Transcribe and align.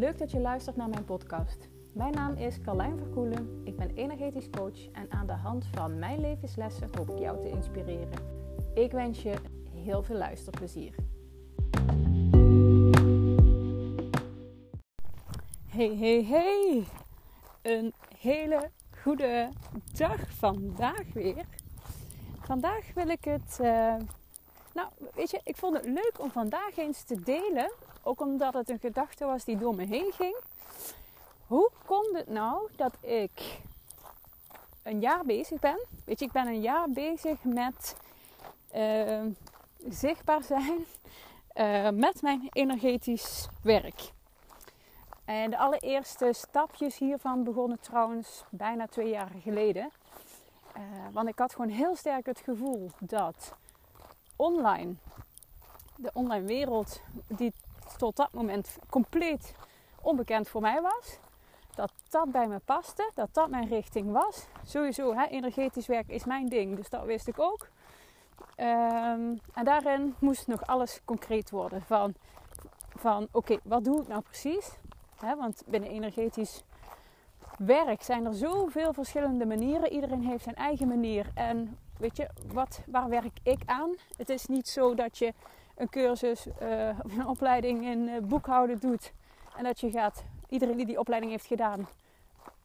Leuk 0.00 0.18
dat 0.18 0.30
je 0.30 0.40
luistert 0.40 0.76
naar 0.76 0.88
mijn 0.88 1.04
podcast. 1.04 1.68
Mijn 1.92 2.12
naam 2.12 2.34
is 2.34 2.60
Carlijn 2.60 2.98
Verkoelen. 2.98 3.60
Ik 3.64 3.76
ben 3.76 3.90
energetisch 3.90 4.50
coach 4.50 4.90
en 4.92 5.10
aan 5.10 5.26
de 5.26 5.32
hand 5.32 5.66
van 5.66 5.98
mijn 5.98 6.20
levenslessen 6.20 6.88
hoop 6.96 7.10
ik 7.10 7.18
jou 7.18 7.40
te 7.40 7.48
inspireren. 7.48 8.18
Ik 8.74 8.92
wens 8.92 9.22
je 9.22 9.34
heel 9.74 10.02
veel 10.02 10.16
luisterplezier. 10.16 10.94
Hey, 15.66 15.96
hey, 15.96 16.24
hey! 16.24 16.84
Een 17.62 17.92
hele 18.18 18.70
goede 19.02 19.48
dag 19.92 20.30
vandaag 20.30 21.12
weer. 21.12 21.44
Vandaag 22.40 22.94
wil 22.94 23.08
ik 23.08 23.24
het. 23.24 23.58
Uh, 23.60 23.94
nou, 24.74 24.88
weet 25.14 25.30
je, 25.30 25.40
ik 25.44 25.56
vond 25.56 25.76
het 25.76 25.86
leuk 25.86 26.14
om 26.18 26.30
vandaag 26.30 26.76
eens 26.76 27.02
te 27.02 27.20
delen. 27.20 27.70
Ook 28.02 28.20
omdat 28.20 28.54
het 28.54 28.68
een 28.68 28.78
gedachte 28.78 29.24
was 29.24 29.44
die 29.44 29.58
door 29.58 29.74
me 29.74 29.86
heen 29.86 30.12
ging. 30.12 30.36
Hoe 31.46 31.70
komt 31.86 32.16
het 32.16 32.28
nou 32.28 32.68
dat 32.76 32.92
ik 33.00 33.60
een 34.82 35.00
jaar 35.00 35.24
bezig 35.24 35.60
ben? 35.60 35.86
Weet 36.04 36.18
je, 36.18 36.24
ik 36.24 36.32
ben 36.32 36.46
een 36.46 36.60
jaar 36.60 36.90
bezig 36.90 37.44
met 37.44 37.96
uh, 38.74 39.24
zichtbaar 39.88 40.42
zijn 40.42 40.84
uh, 41.54 41.90
met 41.90 42.22
mijn 42.22 42.48
energetisch 42.52 43.48
werk. 43.62 44.12
En 45.24 45.50
de 45.50 45.58
allereerste 45.58 46.32
stapjes 46.32 46.98
hiervan 46.98 47.44
begonnen 47.44 47.80
trouwens 47.80 48.44
bijna 48.50 48.86
twee 48.86 49.10
jaar 49.10 49.30
geleden. 49.42 49.90
Uh, 50.76 50.82
want 51.12 51.28
ik 51.28 51.38
had 51.38 51.52
gewoon 51.52 51.70
heel 51.70 51.96
sterk 51.96 52.26
het 52.26 52.40
gevoel 52.40 52.90
dat 52.98 53.54
online, 54.36 54.94
de 55.96 56.10
online 56.12 56.46
wereld, 56.46 57.00
die 57.26 57.52
tot 58.00 58.16
dat 58.16 58.32
moment 58.32 58.78
compleet 58.90 59.54
onbekend 60.02 60.48
voor 60.48 60.60
mij 60.60 60.80
was, 60.80 61.18
dat 61.74 61.92
dat 62.08 62.32
bij 62.32 62.46
me 62.46 62.58
paste, 62.64 63.10
dat 63.14 63.28
dat 63.32 63.50
mijn 63.50 63.68
richting 63.68 64.12
was. 64.12 64.46
Sowieso, 64.64 65.14
hè, 65.14 65.26
energetisch 65.26 65.86
werk 65.86 66.08
is 66.08 66.24
mijn 66.24 66.48
ding, 66.48 66.76
dus 66.76 66.88
dat 66.88 67.04
wist 67.04 67.28
ik 67.28 67.38
ook. 67.38 67.68
Um, 68.56 69.40
en 69.54 69.64
daarin 69.64 70.14
moest 70.18 70.46
nog 70.46 70.66
alles 70.66 71.00
concreet 71.04 71.50
worden. 71.50 71.82
Van, 71.82 72.14
van 72.96 73.28
oké, 73.32 73.58
wat 73.62 73.84
doe 73.84 74.00
ik 74.00 74.08
nou 74.08 74.22
precies? 74.22 74.70
Want 75.20 75.62
binnen 75.66 75.90
energetisch 75.90 76.62
werk 77.58 78.02
zijn 78.02 78.26
er 78.26 78.34
zoveel 78.34 78.92
verschillende 78.92 79.46
manieren. 79.46 79.92
Iedereen 79.92 80.26
heeft 80.26 80.44
zijn 80.44 80.54
eigen 80.56 80.88
manier. 80.88 81.30
En 81.34 81.78
weet 81.98 82.16
je, 82.16 82.28
wat, 82.52 82.80
waar 82.86 83.08
werk 83.08 83.38
ik 83.42 83.62
aan? 83.66 83.94
Het 84.16 84.28
is 84.28 84.46
niet 84.46 84.68
zo 84.68 84.94
dat 84.94 85.18
je 85.18 85.32
een 85.80 85.88
cursus 85.88 86.46
uh, 86.46 86.88
een 86.88 87.26
opleiding 87.26 87.84
in 87.84 88.08
uh, 88.08 88.18
boekhouden 88.22 88.80
doet. 88.80 89.12
En 89.56 89.64
dat 89.64 89.80
je 89.80 89.90
gaat, 89.90 90.24
iedereen 90.48 90.76
die 90.76 90.86
die 90.86 90.98
opleiding 90.98 91.32
heeft 91.32 91.46
gedaan, 91.46 91.88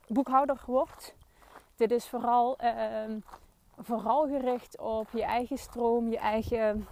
boekhouder 0.07 0.61
wordt. 0.66 1.16
Dit 1.75 1.91
is 1.91 2.07
vooral, 2.07 2.57
uh, 2.63 3.17
vooral 3.77 4.27
gericht 4.27 4.80
op 4.80 5.09
je 5.11 5.23
eigen 5.23 5.57
stroom, 5.57 6.09
je 6.09 6.17
eigen, 6.17 6.88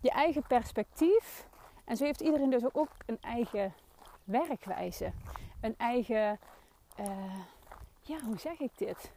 je 0.00 0.10
eigen 0.10 0.42
perspectief. 0.46 1.46
En 1.84 1.96
zo 1.96 2.04
heeft 2.04 2.20
iedereen 2.20 2.50
dus 2.50 2.74
ook 2.74 2.90
een 3.06 3.20
eigen 3.20 3.74
werkwijze. 4.24 5.12
Een 5.60 5.74
eigen, 5.78 6.38
uh, 7.00 7.36
ja, 8.00 8.20
hoe 8.20 8.38
zeg 8.38 8.58
ik 8.58 8.70
dit? 8.76 9.12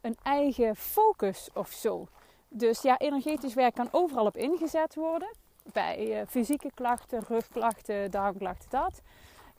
Een 0.00 0.16
eigen 0.22 0.76
focus 0.76 1.50
of 1.54 1.68
zo. 1.68 2.08
Dus 2.52 2.82
ja, 2.82 2.98
energetisch 2.98 3.54
werk 3.54 3.74
kan 3.74 3.88
overal 3.90 4.26
op 4.26 4.36
ingezet 4.36 4.94
worden. 4.94 5.28
Bij 5.72 6.20
uh, 6.20 6.26
fysieke 6.28 6.70
klachten, 6.74 7.22
rugklachten, 7.28 8.10
darmklachten, 8.10 8.70
dat. 8.70 9.00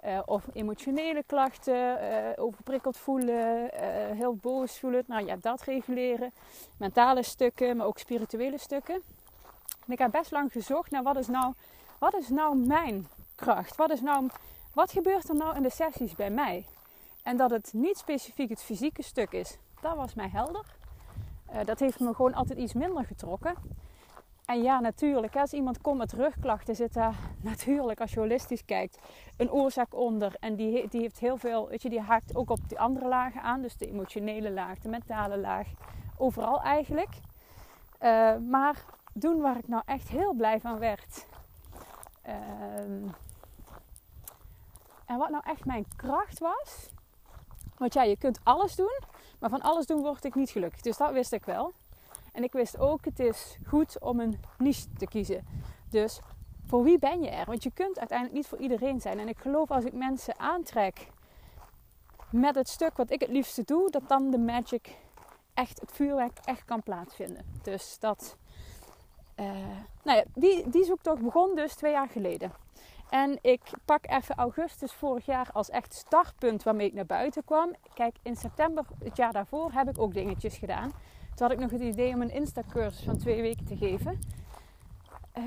Uh, 0.05 0.19
of 0.25 0.43
emotionele 0.53 1.23
klachten, 1.25 1.75
uh, 1.75 2.27
overprikkeld 2.35 2.97
voelen, 2.97 3.69
heel 4.15 4.35
boos 4.35 4.79
voelen. 4.79 5.03
Nou 5.07 5.25
ja, 5.25 5.35
dat 5.35 5.61
reguleren. 5.61 6.31
Mentale 6.77 7.23
stukken, 7.23 7.77
maar 7.77 7.85
ook 7.85 7.97
spirituele 7.97 8.57
stukken. 8.57 9.01
En 9.85 9.93
ik 9.93 9.99
heb 9.99 10.11
best 10.11 10.31
lang 10.31 10.51
gezocht 10.51 10.91
naar 10.91 11.03
wat 11.03 11.17
is 11.17 11.27
nou, 11.27 11.53
wat 11.97 12.15
is 12.15 12.29
nou 12.29 12.57
mijn 12.57 13.07
kracht? 13.35 13.75
Wat 13.75 13.91
is 13.91 14.01
nou 14.01 14.29
wat 14.73 14.91
gebeurt 14.91 15.29
er 15.29 15.35
nou 15.35 15.55
in 15.55 15.61
de 15.63 15.69
sessies 15.69 16.15
bij 16.15 16.29
mij? 16.29 16.65
En 17.23 17.37
dat 17.37 17.49
het 17.49 17.73
niet 17.73 17.97
specifiek 17.97 18.49
het 18.49 18.61
fysieke 18.61 19.03
stuk 19.03 19.31
is, 19.31 19.57
dat 19.81 19.95
was 19.95 20.13
mij 20.13 20.29
helder. 20.29 20.65
Uh, 21.53 21.59
dat 21.65 21.79
heeft 21.79 21.99
me 21.99 22.13
gewoon 22.13 22.33
altijd 22.33 22.59
iets 22.59 22.73
minder 22.73 23.05
getrokken. 23.05 23.55
En 24.45 24.61
ja, 24.61 24.79
natuurlijk, 24.79 25.35
als 25.35 25.53
iemand 25.53 25.81
komt 25.81 25.97
met 25.97 26.13
rugklachten, 26.13 26.75
zit 26.75 26.93
daar 26.93 27.15
natuurlijk, 27.41 28.01
als 28.01 28.13
je 28.13 28.19
holistisch 28.19 28.65
kijkt, 28.65 28.99
een 29.37 29.51
oorzaak 29.51 29.95
onder. 29.95 30.35
En 30.39 30.55
die, 30.55 30.87
die 30.87 31.01
heeft 31.01 31.19
heel 31.19 31.37
veel, 31.37 31.67
weet 31.67 31.81
je, 31.81 31.89
die 31.89 32.01
haakt 32.01 32.35
ook 32.35 32.49
op 32.49 32.69
die 32.69 32.79
andere 32.79 33.07
lagen 33.07 33.41
aan. 33.41 33.61
Dus 33.61 33.77
de 33.77 33.87
emotionele 33.87 34.51
laag, 34.51 34.79
de 34.79 34.89
mentale 34.89 35.37
laag, 35.37 35.67
overal 36.17 36.61
eigenlijk. 36.61 37.09
Uh, 38.01 38.37
maar 38.37 38.85
doen 39.13 39.41
waar 39.41 39.57
ik 39.57 39.67
nou 39.67 39.83
echt 39.85 40.09
heel 40.09 40.33
blij 40.33 40.59
van 40.59 40.79
werd. 40.79 41.25
Uh, 42.27 42.33
en 45.05 45.17
wat 45.17 45.29
nou 45.29 45.43
echt 45.45 45.65
mijn 45.65 45.85
kracht 45.95 46.39
was. 46.39 46.89
Want 47.77 47.93
ja, 47.93 48.03
je 48.03 48.17
kunt 48.17 48.39
alles 48.43 48.75
doen. 48.75 48.99
Maar 49.41 49.49
van 49.49 49.61
alles 49.61 49.85
doen 49.85 50.01
word 50.01 50.23
ik 50.23 50.35
niet 50.35 50.49
gelukkig. 50.49 50.81
Dus 50.81 50.97
dat 50.97 51.11
wist 51.11 51.31
ik 51.31 51.45
wel. 51.45 51.73
En 52.31 52.43
ik 52.43 52.51
wist 52.51 52.79
ook, 52.79 53.05
het 53.05 53.19
is 53.19 53.57
goed 53.67 53.99
om 53.99 54.19
een 54.19 54.39
niche 54.57 54.87
te 54.97 55.07
kiezen. 55.07 55.45
Dus 55.89 56.19
voor 56.65 56.83
wie 56.83 56.99
ben 56.99 57.21
je 57.21 57.29
er? 57.29 57.45
Want 57.45 57.63
je 57.63 57.71
kunt 57.71 57.99
uiteindelijk 57.99 58.37
niet 58.37 58.47
voor 58.47 58.57
iedereen 58.57 59.01
zijn. 59.01 59.19
En 59.19 59.27
ik 59.27 59.37
geloof 59.37 59.71
als 59.71 59.83
ik 59.83 59.93
mensen 59.93 60.39
aantrek 60.39 61.07
met 62.29 62.55
het 62.55 62.69
stuk 62.69 62.97
wat 62.97 63.11
ik 63.11 63.19
het 63.19 63.29
liefste 63.29 63.63
doe, 63.63 63.89
dat 63.89 64.07
dan 64.07 64.31
de 64.31 64.37
magic 64.37 64.97
echt, 65.53 65.81
het 65.81 65.91
vuurwerk 65.91 66.37
echt 66.43 66.65
kan 66.65 66.83
plaatsvinden. 66.83 67.45
Dus 67.61 67.99
dat, 67.99 68.37
uh, 69.35 69.45
nou 70.03 70.17
ja, 70.17 70.23
die, 70.33 70.69
die 70.69 70.83
zoektocht 70.83 71.21
begon 71.21 71.55
dus 71.55 71.75
twee 71.75 71.91
jaar 71.91 72.09
geleden. 72.09 72.51
En 73.11 73.39
ik 73.41 73.61
pak 73.85 74.09
even 74.09 74.35
augustus 74.35 74.93
vorig 74.93 75.25
jaar 75.25 75.49
als 75.53 75.69
echt 75.69 75.93
startpunt 75.93 76.63
waarmee 76.63 76.87
ik 76.87 76.93
naar 76.93 77.05
buiten 77.05 77.43
kwam. 77.43 77.75
Kijk, 77.93 78.15
in 78.21 78.35
september 78.35 78.85
het 79.03 79.17
jaar 79.17 79.31
daarvoor 79.33 79.71
heb 79.71 79.89
ik 79.89 79.99
ook 79.99 80.13
dingetjes 80.13 80.57
gedaan. 80.57 80.91
Toen 81.35 81.47
had 81.47 81.51
ik 81.51 81.59
nog 81.59 81.71
het 81.71 81.81
idee 81.81 82.13
om 82.13 82.21
een 82.21 82.31
Insta-cursus 82.31 83.03
van 83.03 83.17
twee 83.17 83.41
weken 83.41 83.65
te 83.65 83.77
geven. 83.77 84.19
Uh, 85.37 85.43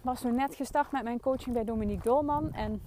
was 0.00 0.20
toen 0.20 0.34
net 0.34 0.54
gestart 0.54 0.92
met 0.92 1.02
mijn 1.02 1.20
coaching 1.20 1.54
bij 1.54 1.64
Dominique 1.64 2.02
Dolman. 2.02 2.52
En 2.52 2.82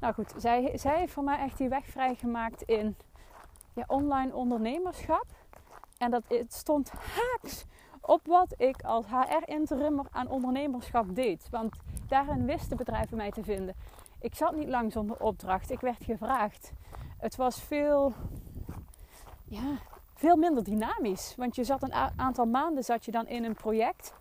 nou 0.00 0.14
goed, 0.14 0.32
zij, 0.36 0.78
zij 0.78 0.98
heeft 0.98 1.12
voor 1.12 1.24
mij 1.24 1.38
echt 1.38 1.58
die 1.58 1.68
weg 1.68 1.86
vrijgemaakt 1.86 2.62
in 2.62 2.96
ja, 3.72 3.84
online 3.86 4.34
ondernemerschap. 4.34 5.26
En 5.98 6.10
dat 6.10 6.22
het 6.28 6.52
stond 6.52 6.90
haaks 6.90 7.64
op 8.06 8.26
wat 8.26 8.54
ik 8.56 8.82
als 8.82 9.06
HR-interimmer 9.06 10.06
aan 10.10 10.28
ondernemerschap 10.28 11.14
deed. 11.14 11.48
Want 11.50 11.76
daarin 12.08 12.46
wisten 12.46 12.76
bedrijven 12.76 13.16
mij 13.16 13.30
te 13.30 13.44
vinden. 13.44 13.74
Ik 14.20 14.34
zat 14.34 14.56
niet 14.56 14.68
lang 14.68 14.92
zonder 14.92 15.16
opdracht. 15.16 15.70
Ik 15.70 15.80
werd 15.80 16.04
gevraagd. 16.04 16.72
Het 17.18 17.36
was 17.36 17.60
veel, 17.60 18.12
ja, 19.44 19.78
veel 20.14 20.36
minder 20.36 20.64
dynamisch. 20.64 21.34
Want 21.36 21.56
je 21.56 21.64
zat 21.64 21.82
een 21.82 21.94
aantal 22.16 22.46
maanden 22.46 22.84
zat 22.84 23.04
je 23.04 23.10
dan 23.10 23.26
in 23.26 23.44
een 23.44 23.54
project. 23.54 24.14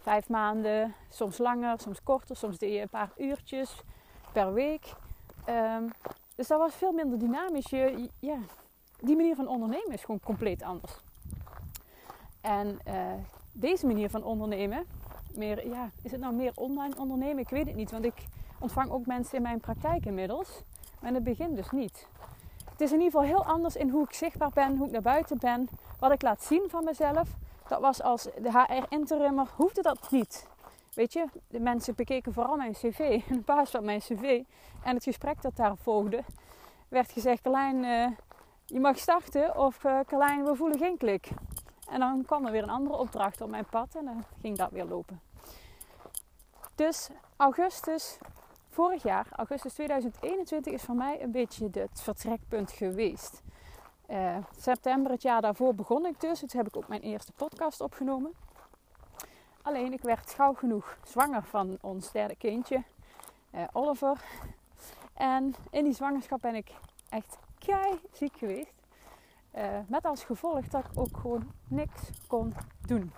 Vijf 0.00 0.28
maanden, 0.28 0.94
soms 1.08 1.38
langer, 1.38 1.80
soms 1.80 2.02
korter. 2.02 2.36
Soms 2.36 2.58
deed 2.58 2.72
je 2.72 2.80
een 2.80 2.88
paar 2.88 3.10
uurtjes 3.16 3.82
per 4.32 4.52
week. 4.52 4.94
Um, 5.48 5.90
dus 6.34 6.46
dat 6.48 6.58
was 6.58 6.74
veel 6.74 6.92
minder 6.92 7.18
dynamisch. 7.18 7.70
Je, 7.70 8.08
ja, 8.18 8.38
die 9.00 9.16
manier 9.16 9.34
van 9.34 9.48
ondernemen 9.48 9.92
is 9.92 10.00
gewoon 10.00 10.20
compleet 10.20 10.62
anders. 10.62 11.00
En 12.40 12.78
uh, 12.88 12.94
deze 13.52 13.86
manier 13.86 14.10
van 14.10 14.24
ondernemen, 14.24 14.84
meer, 15.34 15.68
ja, 15.68 15.90
is 16.02 16.10
het 16.10 16.20
nou 16.20 16.34
meer 16.34 16.52
online 16.54 16.94
ondernemen? 16.98 17.38
Ik 17.38 17.48
weet 17.48 17.66
het 17.66 17.76
niet, 17.76 17.90
want 17.90 18.04
ik 18.04 18.24
ontvang 18.58 18.90
ook 18.90 19.06
mensen 19.06 19.36
in 19.36 19.42
mijn 19.42 19.60
praktijk 19.60 20.06
inmiddels. 20.06 20.62
Maar 21.00 21.08
in 21.08 21.14
het 21.14 21.24
begin 21.24 21.54
dus 21.54 21.70
niet. 21.70 22.06
Het 22.70 22.80
is 22.80 22.92
in 22.92 23.00
ieder 23.00 23.20
geval 23.20 23.36
heel 23.36 23.44
anders 23.44 23.76
in 23.76 23.88
hoe 23.88 24.04
ik 24.04 24.12
zichtbaar 24.12 24.50
ben, 24.54 24.76
hoe 24.76 24.86
ik 24.86 24.92
naar 24.92 25.02
buiten 25.02 25.38
ben, 25.38 25.68
wat 25.98 26.12
ik 26.12 26.22
laat 26.22 26.42
zien 26.42 26.64
van 26.68 26.84
mezelf. 26.84 27.28
Dat 27.68 27.80
was 27.80 28.02
als 28.02 28.22
de 28.22 28.50
HR-interimmer, 28.52 29.46
hoefde 29.56 29.82
dat 29.82 30.10
niet. 30.10 30.46
Weet 30.94 31.12
je, 31.12 31.26
de 31.48 31.60
mensen 31.60 31.94
bekeken 31.94 32.32
vooral 32.32 32.56
mijn 32.56 32.72
cv 32.72 32.98
en 33.28 33.38
op 33.38 33.46
basis 33.46 33.70
van 33.70 33.84
mijn 33.84 34.00
cv 34.00 34.42
en 34.82 34.94
het 34.94 35.04
gesprek 35.04 35.42
dat 35.42 35.56
daar 35.56 35.76
volgde, 35.76 36.24
werd 36.88 37.12
gezegd: 37.12 37.42
Carlijn, 37.42 37.76
uh, 37.84 38.06
je 38.66 38.80
mag 38.80 38.98
starten 38.98 39.56
of 39.56 39.84
uh, 39.84 40.00
Carlijn, 40.06 40.44
we 40.44 40.54
voelen 40.54 40.78
geen 40.78 40.96
klik. 40.96 41.28
En 41.90 42.00
dan 42.00 42.24
kwam 42.26 42.46
er 42.46 42.52
weer 42.52 42.62
een 42.62 42.70
andere 42.70 42.96
opdracht 42.96 43.40
op 43.40 43.50
mijn 43.50 43.66
pad 43.70 43.94
en 43.94 44.04
dan 44.04 44.24
ging 44.40 44.56
dat 44.56 44.70
weer 44.70 44.84
lopen. 44.84 45.20
Dus 46.74 47.08
augustus 47.36 48.18
vorig 48.68 49.02
jaar, 49.02 49.26
augustus 49.30 49.72
2021, 49.72 50.72
is 50.72 50.82
voor 50.82 50.94
mij 50.94 51.22
een 51.22 51.30
beetje 51.30 51.68
het 51.72 52.00
vertrekpunt 52.02 52.70
geweest. 52.70 53.42
Uh, 54.10 54.36
september 54.56 55.12
het 55.12 55.22
jaar 55.22 55.40
daarvoor 55.40 55.74
begon 55.74 56.06
ik 56.06 56.20
dus. 56.20 56.38
Toen 56.38 56.48
heb 56.52 56.66
ik 56.66 56.76
ook 56.76 56.88
mijn 56.88 57.00
eerste 57.00 57.32
podcast 57.32 57.80
opgenomen. 57.80 58.32
Alleen 59.62 59.92
ik 59.92 60.02
werd 60.02 60.30
gauw 60.30 60.54
genoeg 60.54 60.98
zwanger 61.04 61.42
van 61.42 61.78
ons 61.80 62.12
derde 62.12 62.36
kindje, 62.36 62.82
uh, 63.54 63.62
Oliver. 63.72 64.24
En 65.14 65.54
in 65.70 65.84
die 65.84 65.94
zwangerschap 65.94 66.40
ben 66.40 66.54
ik 66.54 66.70
echt 67.08 67.38
kei 67.58 68.00
ziek 68.12 68.36
geweest. 68.36 68.79
Uh, 69.56 69.62
met 69.86 70.04
als 70.04 70.24
gevolg 70.24 70.68
dat 70.68 70.84
ik 70.84 70.90
ook 70.94 71.16
gewoon 71.16 71.50
niks 71.68 72.10
kon 72.26 72.54
doen. 72.86 73.12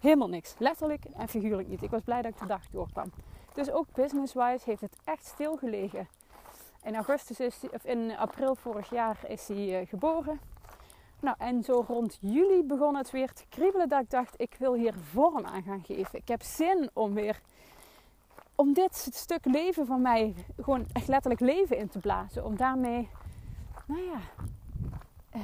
Helemaal 0.00 0.28
niks. 0.28 0.54
Letterlijk 0.58 1.04
en 1.04 1.28
figuurlijk 1.28 1.68
niet. 1.68 1.82
Ik 1.82 1.90
was 1.90 2.02
blij 2.02 2.22
dat 2.22 2.32
ik 2.32 2.38
de 2.38 2.46
dag 2.46 2.66
doorkwam. 2.70 3.12
Dus 3.54 3.70
ook 3.70 3.86
business-wise 3.92 4.64
heeft 4.64 4.80
het 4.80 4.96
echt 5.04 5.26
stilgelegen. 5.26 6.08
In 6.82 6.94
augustus 6.94 7.40
is 7.40 7.60
of 7.72 7.84
in 7.84 8.16
april 8.16 8.54
vorig 8.54 8.90
jaar 8.90 9.18
is 9.28 9.48
hij 9.48 9.80
uh, 9.80 9.88
geboren. 9.88 10.40
Nou, 11.20 11.36
en 11.38 11.62
zo 11.62 11.84
rond 11.88 12.18
juli 12.20 12.64
begon 12.64 12.96
het 12.96 13.10
weer 13.10 13.32
te 13.32 13.44
kriebelen 13.48 13.88
dat 13.88 14.02
ik 14.02 14.10
dacht, 14.10 14.34
ik 14.36 14.56
wil 14.58 14.74
hier 14.74 14.94
vorm 14.94 15.46
aan 15.46 15.62
gaan 15.62 15.84
geven. 15.84 16.18
Ik 16.18 16.28
heb 16.28 16.42
zin 16.42 16.90
om 16.92 17.14
weer, 17.14 17.40
om 18.54 18.72
dit 18.72 19.08
stuk 19.12 19.44
leven 19.44 19.86
van 19.86 20.02
mij 20.02 20.34
gewoon 20.60 20.86
echt 20.92 21.08
letterlijk 21.08 21.40
leven 21.40 21.76
in 21.76 21.88
te 21.88 21.98
blazen. 21.98 22.44
Om 22.44 22.56
daarmee, 22.56 23.08
nou 23.86 24.02
ja, 24.02 24.18
uh, 25.36 25.42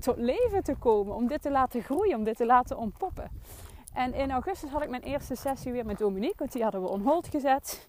tot 0.00 0.16
leven 0.16 0.62
te 0.62 0.74
komen. 0.74 1.14
Om 1.14 1.26
dit 1.26 1.42
te 1.42 1.50
laten 1.50 1.82
groeien, 1.82 2.16
om 2.16 2.24
dit 2.24 2.36
te 2.36 2.46
laten 2.46 2.78
ontpoppen. 2.78 3.30
En 3.92 4.14
in 4.14 4.30
augustus 4.30 4.70
had 4.70 4.82
ik 4.82 4.88
mijn 4.90 5.02
eerste 5.02 5.34
sessie 5.34 5.72
weer 5.72 5.86
met 5.86 5.98
Dominique, 5.98 6.38
want 6.38 6.52
die 6.52 6.62
hadden 6.62 6.82
we 6.82 6.88
on 6.88 7.02
hold 7.02 7.28
gezet. 7.28 7.88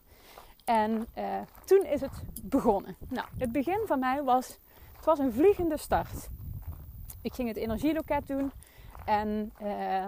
En 0.65 1.07
uh, 1.17 1.23
toen 1.65 1.85
is 1.85 2.01
het 2.01 2.23
begonnen. 2.43 2.95
Nou, 3.09 3.27
het 3.37 3.51
begin 3.51 3.81
van 3.85 3.99
mij 3.99 4.23
was, 4.23 4.57
het 4.95 5.05
was 5.05 5.19
een 5.19 5.33
vliegende 5.33 5.77
start. 5.77 6.29
Ik 7.21 7.33
ging 7.33 7.47
het 7.47 7.57
energieloket 7.57 8.27
doen 8.27 8.51
en 9.05 9.53
uh, 9.61 10.05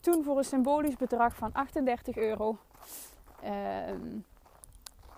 toen 0.00 0.24
voor 0.24 0.38
een 0.38 0.44
symbolisch 0.44 0.96
bedrag 0.96 1.36
van 1.36 1.52
38 1.52 2.16
euro. 2.16 2.56
Ehm, 3.42 4.18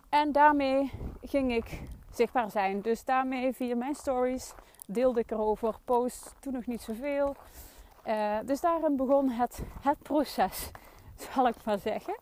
en 0.09 0.33
daarmee 0.33 0.93
ging 1.23 1.55
ik 1.55 1.81
zichtbaar 2.11 2.51
zijn. 2.51 2.81
Dus 2.81 3.05
daarmee 3.05 3.53
via 3.53 3.77
mijn 3.77 3.95
stories 3.95 4.55
deelde 4.87 5.21
ik 5.21 5.31
erover. 5.31 5.75
Post 5.85 6.35
toen 6.41 6.53
nog 6.53 6.67
niet 6.67 6.83
zoveel. 6.83 7.37
Uh, 8.07 8.37
dus 8.45 8.61
daarin 8.61 8.97
begon 8.97 9.31
het, 9.31 9.63
het 9.81 9.99
proces, 10.03 10.71
zal 11.33 11.49
ik 11.49 11.55
maar 11.65 11.79
zeggen. 11.79 12.19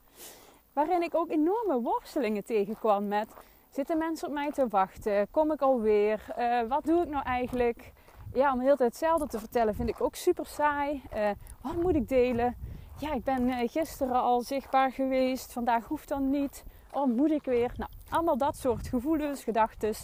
Waarin 0.72 1.02
ik 1.02 1.14
ook 1.14 1.30
enorme 1.30 1.80
worstelingen 1.80 2.44
tegenkwam 2.44 3.08
met... 3.08 3.28
Zitten 3.70 3.98
mensen 3.98 4.28
op 4.28 4.34
mij 4.34 4.50
te 4.50 4.68
wachten? 4.68 5.30
Kom 5.30 5.52
ik 5.52 5.60
alweer? 5.60 6.24
Uh, 6.38 6.60
wat 6.68 6.84
doe 6.84 7.02
ik 7.02 7.08
nou 7.08 7.24
eigenlijk? 7.24 7.92
Ja, 8.32 8.52
om 8.52 8.60
heel 8.60 8.76
tijd 8.76 8.90
hetzelfde 8.90 9.26
te 9.26 9.38
vertellen 9.38 9.74
vind 9.74 9.88
ik 9.88 10.00
ook 10.00 10.14
super 10.14 10.46
saai. 10.46 11.02
Uh, 11.14 11.30
wat 11.62 11.76
moet 11.76 11.94
ik 11.94 12.08
delen? 12.08 12.56
Ja, 12.98 13.12
ik 13.12 13.24
ben 13.24 13.68
gisteren 13.68 14.22
al 14.22 14.42
zichtbaar 14.42 14.92
geweest. 14.92 15.52
Vandaag 15.52 15.86
hoeft 15.86 16.08
dan 16.08 16.30
niet. 16.30 16.64
Oh, 16.92 17.16
moet 17.16 17.30
ik 17.30 17.44
weer? 17.44 17.72
Nou, 17.76 17.90
allemaal 18.08 18.36
dat 18.36 18.56
soort 18.56 18.88
gevoelens, 18.88 19.44
gedachten, 19.44 19.94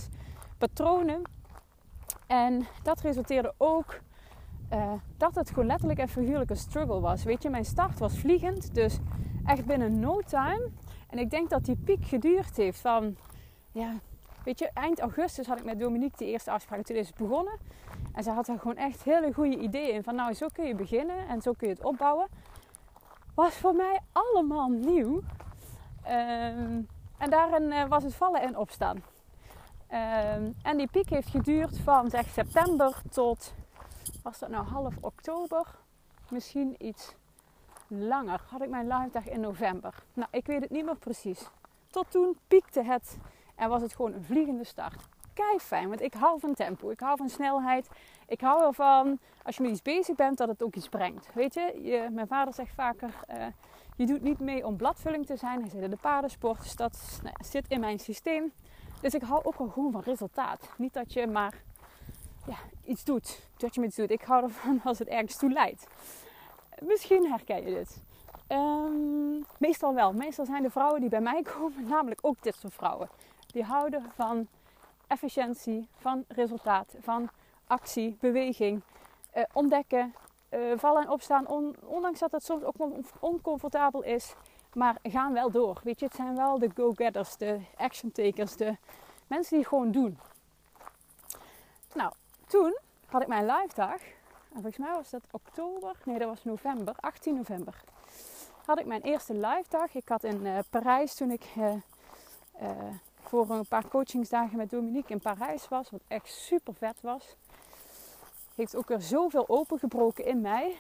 patronen. 0.58 1.22
En 2.28 2.66
dat 2.82 3.00
resulteerde 3.00 3.54
ook 3.56 4.00
uh, 4.72 4.92
dat 5.16 5.34
het 5.34 5.48
gewoon 5.48 5.66
letterlijk 5.66 5.98
en 5.98 6.08
figuurlijk 6.08 6.50
een 6.50 6.56
struggle 6.56 7.00
was. 7.00 7.24
Weet 7.24 7.42
je, 7.42 7.50
mijn 7.50 7.64
start 7.64 7.98
was 7.98 8.18
vliegend, 8.18 8.74
dus 8.74 8.98
echt 9.46 9.64
binnen 9.64 10.00
no 10.00 10.20
time. 10.20 10.70
En 11.10 11.18
ik 11.18 11.30
denk 11.30 11.50
dat 11.50 11.64
die 11.64 11.76
piek 11.76 12.04
geduurd 12.04 12.56
heeft 12.56 12.80
van, 12.80 13.16
ja, 13.72 13.92
weet 14.44 14.58
je, 14.58 14.70
eind 14.74 15.00
augustus 15.00 15.46
had 15.46 15.58
ik 15.58 15.64
met 15.64 15.78
Dominique 15.78 16.18
de 16.18 16.30
eerste 16.30 16.50
afspraak. 16.50 16.82
Toen 16.82 16.96
is 16.96 17.06
het 17.06 17.16
begonnen. 17.16 17.58
En 18.12 18.22
ze 18.22 18.30
had 18.30 18.48
er 18.48 18.58
gewoon 18.58 18.76
echt 18.76 19.02
hele 19.02 19.32
goede 19.32 19.56
ideeën 19.56 19.94
in. 19.94 20.02
Van 20.02 20.14
nou, 20.14 20.32
zo 20.32 20.46
kun 20.52 20.66
je 20.66 20.74
beginnen 20.74 21.28
en 21.28 21.42
zo 21.42 21.52
kun 21.52 21.68
je 21.68 21.74
het 21.74 21.84
opbouwen. 21.84 22.28
Was 23.34 23.54
voor 23.54 23.74
mij 23.74 24.00
allemaal 24.12 24.68
nieuw. 24.68 25.22
Um, 26.06 26.86
en 27.18 27.30
daarin 27.30 27.62
uh, 27.62 27.84
was 27.84 28.02
het 28.02 28.14
vallen 28.14 28.42
en 28.42 28.56
opstaan. 28.56 29.02
Um, 29.92 30.54
en 30.62 30.76
die 30.76 30.86
piek 30.86 31.08
heeft 31.08 31.28
geduurd 31.28 31.78
van 31.78 32.10
zeg 32.10 32.28
september 32.28 33.02
tot 33.10 33.54
was 34.22 34.38
dat 34.38 34.48
nou 34.48 34.66
half 34.66 34.94
oktober? 35.00 35.66
Misschien 36.30 36.74
iets 36.78 37.14
langer. 37.86 38.40
Had 38.48 38.62
ik 38.62 38.68
mijn 38.68 38.86
live 38.86 39.10
dag 39.12 39.28
in 39.28 39.40
november. 39.40 39.94
Nou, 40.14 40.28
ik 40.30 40.46
weet 40.46 40.60
het 40.60 40.70
niet 40.70 40.84
meer 40.84 40.96
precies. 40.96 41.50
Tot 41.90 42.10
toen 42.10 42.38
piekte 42.48 42.82
het 42.82 43.18
en 43.54 43.68
was 43.68 43.82
het 43.82 43.94
gewoon 43.94 44.12
een 44.12 44.24
vliegende 44.24 44.64
start. 44.64 45.08
Kei 45.32 45.58
fijn, 45.58 45.88
want 45.88 46.00
ik 46.00 46.14
hou 46.14 46.40
van 46.40 46.54
tempo. 46.54 46.90
Ik 46.90 47.00
hou 47.00 47.16
van 47.16 47.28
snelheid. 47.28 47.88
Ik 48.26 48.40
hou 48.40 48.64
ervan 48.64 49.18
als 49.42 49.56
je 49.56 49.62
met 49.62 49.70
iets 49.70 49.82
bezig 49.82 50.16
bent 50.16 50.38
dat 50.38 50.48
het 50.48 50.62
ook 50.62 50.74
iets 50.74 50.88
brengt. 50.88 51.34
Weet 51.34 51.54
je, 51.54 51.80
je 51.82 52.08
mijn 52.10 52.26
vader 52.26 52.54
zegt 52.54 52.74
vaker: 52.74 53.14
uh, 53.30 53.46
je 53.96 54.06
doet 54.06 54.22
niet 54.22 54.40
mee 54.40 54.66
om 54.66 54.76
bladvulling 54.76 55.26
te 55.26 55.36
zijn. 55.36 55.70
Hij 55.70 55.80
in 55.80 55.90
de 55.90 55.96
paardensport, 55.96 56.62
dus 56.62 56.76
dat 56.76 57.20
nou, 57.22 57.34
zit 57.40 57.68
in 57.68 57.80
mijn 57.80 57.98
systeem. 57.98 58.52
Dus 59.00 59.14
ik 59.14 59.22
hou 59.22 59.44
ook 59.44 59.58
wel 59.58 59.68
gewoon 59.68 59.92
van 59.92 60.00
resultaat. 60.00 60.68
Niet 60.76 60.92
dat 60.92 61.12
je 61.12 61.26
maar 61.26 61.62
ja, 62.46 62.56
iets 62.84 63.04
doet. 63.04 63.40
Dat 63.56 63.74
je 63.74 63.80
met 63.80 63.88
iets 63.88 63.98
doet. 63.98 64.10
Ik 64.10 64.22
hou 64.22 64.42
ervan 64.42 64.80
als 64.84 64.98
het 64.98 65.08
ergens 65.08 65.36
toe 65.36 65.52
leidt. 65.52 65.86
Misschien 66.82 67.26
herken 67.26 67.64
je 67.64 67.74
dit. 67.74 68.02
Um, 68.48 69.46
meestal 69.58 69.94
wel. 69.94 70.12
Meestal 70.12 70.44
zijn 70.44 70.62
de 70.62 70.70
vrouwen 70.70 71.00
die 71.00 71.10
bij 71.10 71.20
mij 71.20 71.42
komen 71.58 71.88
namelijk 71.88 72.20
ook 72.22 72.42
dit 72.42 72.54
soort 72.54 72.74
vrouwen. 72.74 73.08
Die 73.46 73.62
houden 73.62 74.02
van 74.14 74.46
efficiëntie, 75.06 75.88
van 75.96 76.24
resultaat, 76.28 76.94
van 77.00 77.28
actie, 77.66 78.16
beweging, 78.20 78.82
uh, 79.36 79.42
ontdekken, 79.52 80.14
uh, 80.50 80.60
vallen 80.76 81.02
en 81.02 81.10
opstaan. 81.10 81.46
On, 81.46 81.76
ondanks 81.84 82.18
dat 82.18 82.32
het 82.32 82.44
soms 82.44 82.62
ook 82.62 82.74
oncomfortabel 83.20 84.02
is, 84.02 84.34
maar 84.74 84.96
gaan 85.02 85.32
wel 85.32 85.50
door. 85.50 85.80
Weet 85.82 85.98
je, 85.98 86.06
het 86.06 86.14
zijn 86.14 86.36
wel 86.36 86.58
de 86.58 86.70
go-getters, 86.74 87.36
de 87.36 87.60
action 87.76 88.12
takers, 88.12 88.56
de 88.56 88.76
mensen 89.26 89.50
die 89.50 89.58
het 89.58 89.68
gewoon 89.68 89.90
doen. 89.90 90.18
Nou, 91.94 92.12
toen 92.46 92.78
had 93.06 93.22
ik 93.22 93.28
mijn 93.28 93.46
live 93.46 93.74
dag. 93.74 94.00
En 94.48 94.54
volgens 94.54 94.76
mij 94.76 94.92
was 94.92 95.10
dat 95.10 95.22
oktober. 95.30 95.96
Nee, 96.04 96.18
dat 96.18 96.28
was 96.28 96.44
november. 96.44 96.94
18 97.00 97.34
november. 97.34 97.74
Had 98.64 98.78
ik 98.78 98.86
mijn 98.86 99.02
eerste 99.02 99.34
live 99.34 99.64
dag. 99.68 99.94
Ik 99.94 100.08
had 100.08 100.24
in 100.24 100.46
uh, 100.46 100.58
Parijs 100.70 101.14
toen 101.14 101.30
ik 101.30 101.44
uh, 101.58 101.74
uh, 102.62 102.70
voor 103.20 103.50
een 103.50 103.66
paar 103.66 103.88
coachingsdagen 103.88 104.56
met 104.56 104.70
Dominique 104.70 105.12
in 105.12 105.20
Parijs 105.20 105.68
was. 105.68 105.90
Wat 105.90 106.00
echt 106.08 106.28
super 106.28 106.74
vet 106.74 107.00
was. 107.00 107.36
Heeft 108.54 108.76
ook 108.76 108.88
weer 108.88 109.00
zoveel 109.00 109.48
opengebroken 109.48 110.24
in 110.24 110.40
mij. 110.40 110.76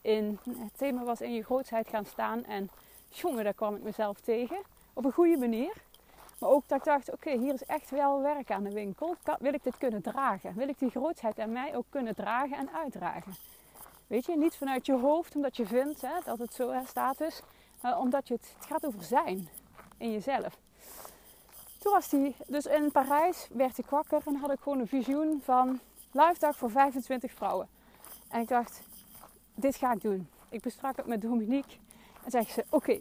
In, 0.00 0.38
het 0.58 0.78
thema 0.78 1.04
was 1.04 1.20
in 1.20 1.34
je 1.34 1.44
grootheid 1.44 1.88
gaan 1.88 2.04
staan. 2.04 2.44
En 2.44 2.70
jongen, 3.18 3.44
daar 3.44 3.54
kwam 3.54 3.74
ik 3.74 3.82
mezelf 3.82 4.20
tegen. 4.20 4.56
Op 4.92 5.04
een 5.04 5.12
goede 5.12 5.36
manier. 5.36 5.72
Maar 6.38 6.50
ook 6.50 6.68
dat 6.68 6.78
ik 6.78 6.84
dacht, 6.84 7.12
oké, 7.12 7.30
hier 7.30 7.54
is 7.54 7.64
echt 7.64 7.90
wel 7.90 8.20
werk 8.20 8.50
aan 8.50 8.62
de 8.62 8.72
winkel. 8.72 9.16
Wil 9.38 9.54
ik 9.54 9.62
dit 9.62 9.78
kunnen 9.78 10.02
dragen? 10.02 10.54
Wil 10.54 10.68
ik 10.68 10.78
die 10.78 10.90
grootheid 10.90 11.38
aan 11.38 11.52
mij 11.52 11.76
ook 11.76 11.86
kunnen 11.88 12.14
dragen 12.14 12.56
en 12.56 12.70
uitdragen? 12.72 13.34
Weet 14.06 14.26
je, 14.26 14.36
niet 14.36 14.56
vanuit 14.56 14.86
je 14.86 14.98
hoofd, 14.98 15.34
omdat 15.34 15.56
je 15.56 15.66
vindt 15.66 16.00
hè, 16.00 16.14
dat 16.24 16.38
het 16.38 16.54
zo 16.54 16.70
hè, 16.70 16.84
status. 16.86 17.42
Maar 17.80 17.98
omdat 17.98 18.28
je 18.28 18.34
het, 18.34 18.54
het 18.56 18.66
gaat 18.66 18.86
over 18.86 19.02
zijn 19.02 19.48
in 19.96 20.12
jezelf. 20.12 20.58
Toen 21.78 21.92
was 21.92 22.08
die, 22.08 22.36
dus 22.46 22.66
in 22.66 22.92
Parijs 22.92 23.48
werd 23.52 23.78
ik 23.78 23.86
wakker 23.86 24.22
en 24.26 24.36
had 24.36 24.52
ik 24.52 24.60
gewoon 24.60 24.78
een 24.78 24.88
visioen 24.88 25.40
van 25.44 25.80
live 26.10 26.38
dag 26.38 26.56
voor 26.56 26.70
25 26.70 27.32
vrouwen. 27.32 27.68
En 28.28 28.40
ik 28.40 28.48
dacht, 28.48 28.82
dit 29.54 29.76
ga 29.76 29.92
ik 29.92 30.02
doen. 30.02 30.28
Ik 30.48 30.60
besprak 30.60 30.96
het 30.96 31.06
met 31.06 31.20
Dominique 31.20 31.76
en 32.24 32.30
zei 32.30 32.44
ze, 32.44 32.64
oké, 32.68 32.98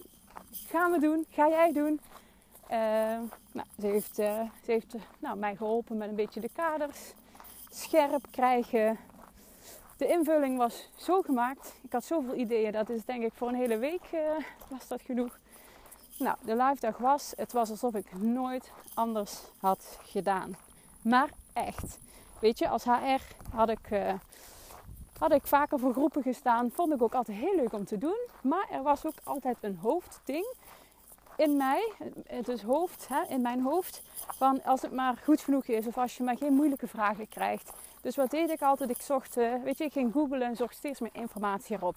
gaan 0.52 0.92
we 0.92 1.00
doen, 1.00 1.26
ga 1.30 1.50
jij 1.50 1.72
doen. 1.74 2.00
Uh, 2.72 2.78
nou, 3.52 3.68
ze 3.80 3.88
heeft, 3.88 4.20
uh, 4.20 4.40
ze 4.64 4.72
heeft 4.72 4.96
uh, 4.96 5.02
nou, 5.20 5.38
mij 5.38 5.56
geholpen 5.56 5.98
met 5.98 6.10
een 6.10 6.16
beetje 6.16 6.40
de 6.40 6.50
kaders 6.54 7.14
scherp 7.70 8.26
krijgen. 8.32 8.98
De 9.98 10.08
invulling 10.08 10.58
was 10.58 10.90
zo 10.96 11.22
gemaakt. 11.22 11.74
Ik 11.82 11.92
had 11.92 12.06
zoveel 12.06 12.36
ideeën. 12.36 12.72
Dat 12.72 12.90
is 12.90 13.06
denk 13.06 13.24
ik 13.24 13.34
voor 13.34 13.48
een 13.48 13.56
hele 13.56 13.78
week 13.78 14.02
was 14.68 14.88
dat 14.88 15.02
genoeg. 15.02 15.40
Nou, 16.18 16.38
de 16.46 16.56
live 16.56 16.80
dag 16.80 16.98
was. 16.98 17.34
Het 17.36 17.52
was 17.52 17.70
alsof 17.70 17.96
ik 17.96 18.18
nooit 18.18 18.72
anders 18.94 19.42
had 19.58 20.00
gedaan. 20.04 20.56
Maar 21.02 21.30
echt. 21.54 21.98
Weet 22.40 22.60
je, 22.60 22.70
als 22.70 22.84
HR 22.84 23.22
had 23.56 23.70
ik, 23.70 23.90
had 25.22 25.32
ik 25.32 25.48
vaker 25.48 25.80
voor 25.80 25.94
groepen 25.94 26.22
gestaan. 26.22 26.72
Vond 26.72 26.94
ik 26.94 27.02
ook 27.02 27.14
altijd 27.14 27.38
heel 27.38 27.56
leuk 27.56 27.74
om 27.74 27.86
te 27.86 27.98
doen. 27.98 28.18
Maar 28.42 28.68
er 28.72 28.84
was 28.84 29.06
ook 29.06 29.14
altijd 29.24 29.58
een 29.62 29.78
hoofdding 29.82 30.46
in 31.38 31.58
mij, 31.58 31.92
het 32.28 32.48
is 32.48 32.62
hoofd, 32.62 33.08
hè, 33.08 33.22
in 33.28 33.42
mijn 33.42 33.62
hoofd, 33.62 34.02
van 34.38 34.64
als 34.64 34.82
het 34.82 34.92
maar 34.92 35.18
goed 35.24 35.42
genoeg 35.42 35.66
is 35.66 35.88
of 35.88 35.98
als 35.98 36.18
je 36.18 36.24
maar 36.24 36.38
geen 36.38 36.54
moeilijke 36.54 36.88
vragen 36.88 37.30
krijgt. 37.30 37.72
Dus 38.02 38.16
wat 38.16 38.30
deed 38.30 38.50
ik 38.50 38.62
altijd? 38.62 38.90
Ik 38.90 39.02
zocht, 39.02 39.38
uh, 39.38 39.64
weet 39.64 39.78
je, 39.78 39.84
ik 39.84 39.92
ging 39.92 40.14
googlen 40.14 40.42
en 40.42 40.56
zocht 40.56 40.76
steeds 40.76 41.00
meer 41.00 41.12
informatie 41.14 41.76
erop. 41.76 41.96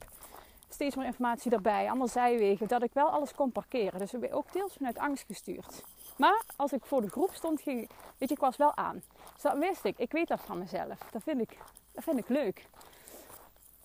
Steeds 0.68 0.96
meer 0.96 1.06
informatie 1.06 1.52
erbij, 1.52 1.88
allemaal 1.88 2.08
zijwegen, 2.08 2.68
dat 2.68 2.82
ik 2.82 2.90
wel 2.92 3.08
alles 3.08 3.34
kon 3.34 3.52
parkeren. 3.52 3.98
Dus 3.98 4.14
ik 4.14 4.20
ben 4.20 4.32
ook 4.32 4.52
deels 4.52 4.72
vanuit 4.72 4.98
angst 4.98 5.24
gestuurd. 5.26 5.82
Maar 6.16 6.42
als 6.56 6.72
ik 6.72 6.84
voor 6.84 7.00
de 7.00 7.10
groep 7.10 7.30
stond, 7.32 7.60
ging, 7.60 7.88
weet 8.18 8.28
je, 8.28 8.34
ik 8.34 8.40
was 8.40 8.56
wel 8.56 8.76
aan. 8.76 9.02
Dus 9.32 9.42
dat 9.42 9.58
wist 9.58 9.84
ik. 9.84 9.98
Ik 9.98 10.12
weet 10.12 10.28
dat 10.28 10.40
van 10.40 10.58
mezelf. 10.58 10.98
Dat 11.10 11.22
vind 11.22 11.40
ik, 11.40 11.58
dat 11.92 12.04
vind 12.04 12.18
ik 12.18 12.28
leuk. 12.28 12.66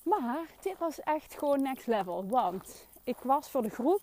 Maar 0.10 0.46
dit 0.62 0.78
was 0.78 1.00
echt 1.00 1.38
gewoon 1.38 1.62
next 1.62 1.88
level. 1.88 2.28
Want 2.28 2.88
ik 3.04 3.18
was 3.22 3.50
voor 3.50 3.62
de 3.62 3.70
groep 3.70 4.02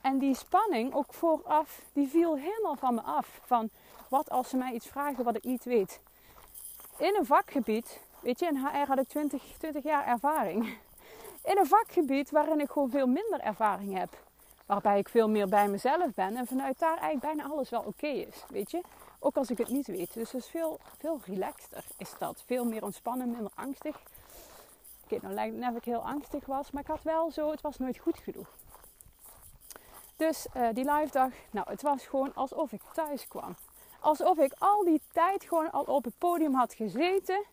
en 0.00 0.18
die 0.18 0.34
spanning 0.34 0.94
ook 0.94 1.14
vooraf, 1.14 1.82
die 1.92 2.08
viel 2.08 2.36
helemaal 2.36 2.76
van 2.76 2.94
me 2.94 3.00
af. 3.00 3.40
Van 3.44 3.70
wat 4.08 4.30
als 4.30 4.48
ze 4.48 4.56
mij 4.56 4.72
iets 4.72 4.86
vragen 4.86 5.24
wat 5.24 5.36
ik 5.36 5.44
niet 5.44 5.64
weet? 5.64 6.00
In 6.98 7.16
een 7.18 7.26
vakgebied, 7.26 8.00
weet 8.20 8.38
je, 8.38 8.46
in 8.46 8.56
HR 8.56 8.86
had 8.88 8.98
ik 8.98 9.08
20, 9.08 9.42
20 9.58 9.82
jaar 9.82 10.06
ervaring. 10.06 10.78
In 11.44 11.58
een 11.58 11.66
vakgebied 11.66 12.30
waarin 12.30 12.60
ik 12.60 12.70
gewoon 12.70 12.90
veel 12.90 13.06
minder 13.06 13.40
ervaring 13.40 13.98
heb. 13.98 14.24
Waarbij 14.66 14.98
ik 14.98 15.08
veel 15.08 15.28
meer 15.28 15.48
bij 15.48 15.68
mezelf 15.68 16.14
ben 16.14 16.36
en 16.36 16.46
vanuit 16.46 16.78
daar 16.78 16.98
eigenlijk 16.98 17.20
bijna 17.20 17.52
alles 17.52 17.70
wel 17.70 17.82
oké 17.86 18.06
is, 18.06 18.44
weet 18.48 18.70
je. 18.70 18.80
Ook 19.18 19.36
als 19.36 19.50
ik 19.50 19.58
het 19.58 19.68
niet 19.68 19.86
weet. 19.86 20.14
Dus 20.14 20.32
het 20.32 20.42
is 20.42 20.48
veel, 20.48 20.78
veel 20.98 21.20
relaxter 21.24 21.84
is 21.96 22.14
dat. 22.18 22.42
Veel 22.46 22.64
meer 22.64 22.84
ontspannen, 22.84 23.30
minder 23.30 23.52
angstig. 23.54 24.02
Oké, 25.06 25.18
nou 25.22 25.34
lijkt 25.34 25.54
het 25.54 25.64
net 25.64 25.76
ik 25.76 25.84
heel 25.84 26.04
angstig 26.04 26.46
was. 26.46 26.70
Maar 26.70 26.82
ik 26.82 26.88
had 26.88 27.02
wel 27.02 27.30
zo, 27.30 27.50
het 27.50 27.60
was 27.60 27.78
nooit 27.78 27.98
goed 27.98 28.18
genoeg. 28.18 28.48
Dus 30.16 30.46
uh, 30.56 30.68
die 30.72 30.92
live 30.92 31.12
dag, 31.12 31.32
nou 31.50 31.70
het 31.70 31.82
was 31.82 32.06
gewoon 32.06 32.34
alsof 32.34 32.72
ik 32.72 32.82
thuis 32.92 33.28
kwam. 33.28 33.56
Alsof 34.00 34.38
ik 34.38 34.52
al 34.58 34.84
die 34.84 35.00
tijd 35.12 35.44
gewoon 35.44 35.70
al 35.70 35.82
op 35.82 36.04
het 36.04 36.18
podium 36.18 36.54
had 36.54 36.74
gezeten. 36.74 37.44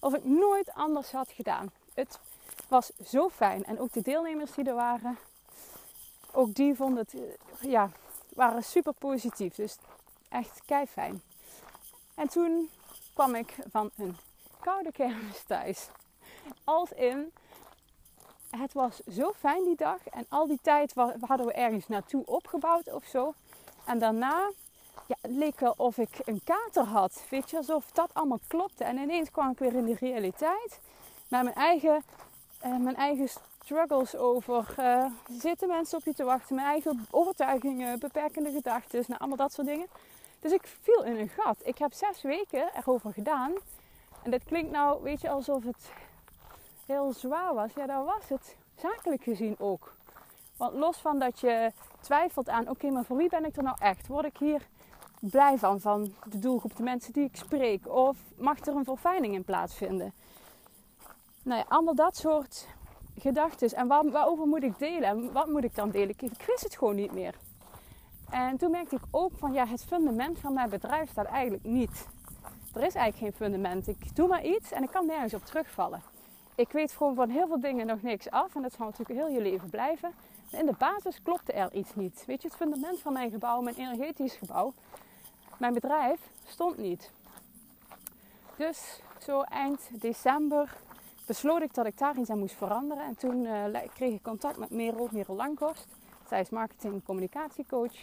Of 0.00 0.14
ik 0.14 0.24
nooit 0.24 0.72
anders 0.74 1.12
had 1.12 1.30
gedaan. 1.30 1.70
Het 1.94 2.18
was 2.68 2.90
zo 3.04 3.28
fijn. 3.28 3.64
En 3.64 3.80
ook 3.80 3.92
de 3.92 4.02
deelnemers 4.02 4.52
die 4.52 4.64
er 4.64 4.74
waren, 4.74 5.18
ook 6.32 6.54
die 6.54 6.74
vonden 6.74 6.98
het, 6.98 7.14
eh, 7.14 7.70
ja, 7.70 7.90
waren 8.28 8.64
super 8.64 8.92
positief. 8.92 9.54
Dus 9.54 9.76
echt 10.28 10.62
kei 10.66 10.86
fijn. 10.86 11.22
En 12.14 12.28
toen 12.28 12.70
kwam 13.14 13.34
ik 13.34 13.56
van 13.70 13.90
een 13.96 14.16
koude 14.60 14.92
kermis 14.92 15.42
thuis. 15.46 15.88
Als 16.64 16.92
in, 16.92 17.32
het 18.50 18.72
was 18.72 19.00
zo 19.10 19.32
fijn 19.38 19.64
die 19.64 19.76
dag. 19.76 20.06
En 20.08 20.26
al 20.28 20.46
die 20.46 20.58
tijd 20.62 20.92
hadden 21.20 21.46
we 21.46 21.52
ergens 21.52 21.88
naartoe 21.88 22.26
opgebouwd 22.26 22.92
of 22.92 23.04
zo. 23.04 23.34
En 23.84 23.98
daarna 23.98 24.50
ja, 25.06 25.16
het 25.20 25.30
leek 25.30 25.60
wel 25.60 25.74
of 25.76 25.98
ik 25.98 26.18
een 26.24 26.40
kater 26.44 26.84
had. 26.84 27.24
Weet 27.30 27.50
je, 27.50 27.56
alsof 27.56 27.90
dat 27.90 28.14
allemaal 28.14 28.40
klopte. 28.48 28.84
En 28.84 28.96
ineens 28.96 29.30
kwam 29.30 29.50
ik 29.50 29.58
weer 29.58 29.74
in 29.74 29.84
de 29.84 29.96
realiteit. 30.00 30.80
Met 31.28 31.42
mijn 31.42 31.54
eigen, 31.54 32.04
uh, 32.64 32.76
mijn 32.76 32.96
eigen 32.96 33.28
struggles 33.28 34.16
over 34.16 34.74
uh, 34.78 35.04
zitten 35.30 35.68
mensen 35.68 35.98
op 35.98 36.04
je 36.04 36.14
te 36.14 36.24
wachten. 36.24 36.54
Mijn 36.54 36.66
eigen 36.66 37.06
overtuigingen, 37.10 37.98
beperkende 37.98 38.50
gedachten. 38.50 39.04
Nou, 39.06 39.20
allemaal 39.20 39.36
dat 39.36 39.52
soort 39.52 39.66
dingen. 39.66 39.86
Dus 40.40 40.52
ik 40.52 40.66
viel 40.82 41.04
in 41.04 41.16
een 41.16 41.28
gat. 41.28 41.56
Ik 41.62 41.78
heb 41.78 41.92
zes 41.92 42.22
weken 42.22 42.70
erover 42.76 43.12
gedaan. 43.12 43.52
En 44.22 44.30
dit 44.30 44.44
klinkt 44.44 44.70
nou, 44.70 45.02
weet 45.02 45.20
je, 45.20 45.30
alsof 45.30 45.64
het 45.64 45.90
heel 46.92 47.12
zwaar 47.12 47.54
was. 47.54 47.72
Ja, 47.74 47.86
dat 47.86 48.04
was 48.04 48.28
het 48.28 48.56
zakelijk 48.76 49.22
gezien 49.22 49.54
ook. 49.58 49.92
Want 50.56 50.74
los 50.74 50.96
van 50.96 51.18
dat 51.18 51.40
je 51.40 51.72
twijfelt 52.00 52.48
aan, 52.48 52.68
oké, 52.68 52.90
maar 52.90 53.04
voor 53.04 53.16
wie 53.16 53.28
ben 53.28 53.44
ik 53.44 53.56
er 53.56 53.62
nou 53.62 53.76
echt? 53.80 54.06
Word 54.06 54.24
ik 54.24 54.36
hier 54.36 54.66
blij 55.20 55.58
van, 55.58 55.80
van 55.80 56.14
de 56.24 56.38
doelgroep, 56.38 56.76
de 56.76 56.82
mensen 56.82 57.12
die 57.12 57.24
ik 57.24 57.36
spreek? 57.36 57.88
Of 57.88 58.16
mag 58.36 58.58
er 58.58 58.76
een 58.76 58.84
verfijning 58.84 59.34
in 59.34 59.44
plaatsvinden? 59.44 60.12
Nou 61.42 61.58
ja, 61.58 61.64
allemaal 61.68 61.94
dat 61.94 62.16
soort 62.16 62.68
gedachten. 63.18 63.68
En 63.68 63.86
waar, 63.86 64.10
waarover 64.10 64.46
moet 64.46 64.62
ik 64.62 64.78
delen? 64.78 65.08
En 65.08 65.32
wat 65.32 65.46
moet 65.46 65.64
ik 65.64 65.74
dan 65.74 65.90
delen? 65.90 66.08
Ik, 66.08 66.22
ik 66.22 66.44
wist 66.46 66.62
het 66.62 66.76
gewoon 66.76 66.94
niet 66.94 67.12
meer. 67.12 67.34
En 68.30 68.56
toen 68.56 68.70
merkte 68.70 68.96
ik 68.96 69.02
ook 69.10 69.32
van 69.36 69.52
ja, 69.52 69.66
het 69.66 69.84
fundament 69.84 70.38
van 70.38 70.52
mijn 70.52 70.70
bedrijf 70.70 71.10
staat 71.10 71.26
eigenlijk 71.26 71.64
niet. 71.64 72.06
Er 72.74 72.82
is 72.82 72.94
eigenlijk 72.94 73.16
geen 73.16 73.32
fundament. 73.32 73.88
Ik 73.88 74.16
doe 74.16 74.28
maar 74.28 74.44
iets 74.44 74.72
en 74.72 74.82
ik 74.82 74.90
kan 74.90 75.06
nergens 75.06 75.34
op 75.34 75.44
terugvallen. 75.44 76.11
Ik 76.54 76.72
weet 76.72 76.92
gewoon 76.92 77.14
van 77.14 77.28
heel 77.28 77.46
veel 77.46 77.60
dingen 77.60 77.86
nog 77.86 78.02
niks 78.02 78.30
af 78.30 78.54
en 78.54 78.62
dat 78.62 78.72
zal 78.72 78.86
natuurlijk 78.86 79.18
heel 79.18 79.28
je 79.28 79.40
leven 79.40 79.70
blijven. 79.70 80.12
In 80.50 80.66
de 80.66 80.74
basis 80.78 81.22
klopte 81.22 81.52
er 81.52 81.72
iets 81.72 81.94
niet. 81.94 82.24
Weet 82.26 82.42
je, 82.42 82.48
het 82.48 82.56
fundament 82.56 83.00
van 83.00 83.12
mijn 83.12 83.30
gebouw, 83.30 83.60
mijn 83.60 83.76
energetisch 83.76 84.34
gebouw, 84.34 84.72
mijn 85.56 85.72
bedrijf 85.74 86.20
stond 86.46 86.78
niet. 86.78 87.10
Dus 88.56 89.00
zo 89.18 89.40
eind 89.40 89.90
december 89.92 90.76
besloot 91.26 91.62
ik 91.62 91.74
dat 91.74 91.86
ik 91.86 91.98
daar 91.98 92.18
iets 92.18 92.30
aan 92.30 92.38
moest 92.38 92.54
veranderen. 92.54 93.04
En 93.04 93.16
toen 93.16 93.44
uh, 93.44 93.64
kreeg 93.94 94.12
ik 94.12 94.22
contact 94.22 94.56
met 94.56 94.70
Merel, 94.70 95.08
Merel 95.12 95.34
Langkorst. 95.34 95.86
Zij 96.28 96.40
is 96.40 96.50
marketing- 96.50 96.94
en 96.94 97.02
communicatiecoach. 97.02 97.94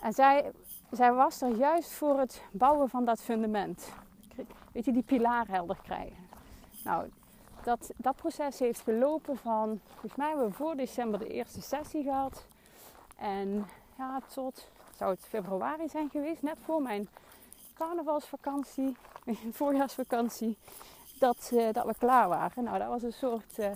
En 0.00 0.12
zij, 0.12 0.50
zij 0.90 1.12
was 1.12 1.42
er 1.42 1.56
juist 1.56 1.92
voor 1.92 2.18
het 2.18 2.42
bouwen 2.50 2.88
van 2.88 3.04
dat 3.04 3.22
fundament. 3.22 3.92
Weet 4.72 4.84
je, 4.84 4.92
die 4.92 5.02
pilaar 5.02 5.48
helder 5.48 5.78
krijgen. 5.82 6.28
Nou, 6.84 7.08
dat, 7.64 7.90
dat 7.96 8.16
proces 8.16 8.58
heeft 8.58 8.80
gelopen 8.80 9.36
van, 9.36 9.80
volgens 9.88 10.14
mij 10.14 10.28
hebben 10.28 10.46
we 10.46 10.52
voor 10.52 10.76
december 10.76 11.18
de 11.18 11.28
eerste 11.28 11.62
sessie 11.62 12.02
gehad. 12.02 12.46
En 13.16 13.66
ja, 13.98 14.20
tot, 14.34 14.68
zou 14.96 15.10
het 15.10 15.24
februari 15.24 15.88
zijn 15.88 16.10
geweest, 16.10 16.42
net 16.42 16.58
voor 16.64 16.82
mijn 16.82 17.08
carnavalsvakantie, 17.74 18.96
voorjaarsvakantie, 19.52 20.56
dat, 21.18 21.50
uh, 21.54 21.72
dat 21.72 21.86
we 21.86 21.94
klaar 21.98 22.28
waren. 22.28 22.64
Nou, 22.64 22.78
dat 22.78 22.88
was 22.88 23.02
een 23.02 23.12
soort 23.12 23.58
uh, 23.58 23.66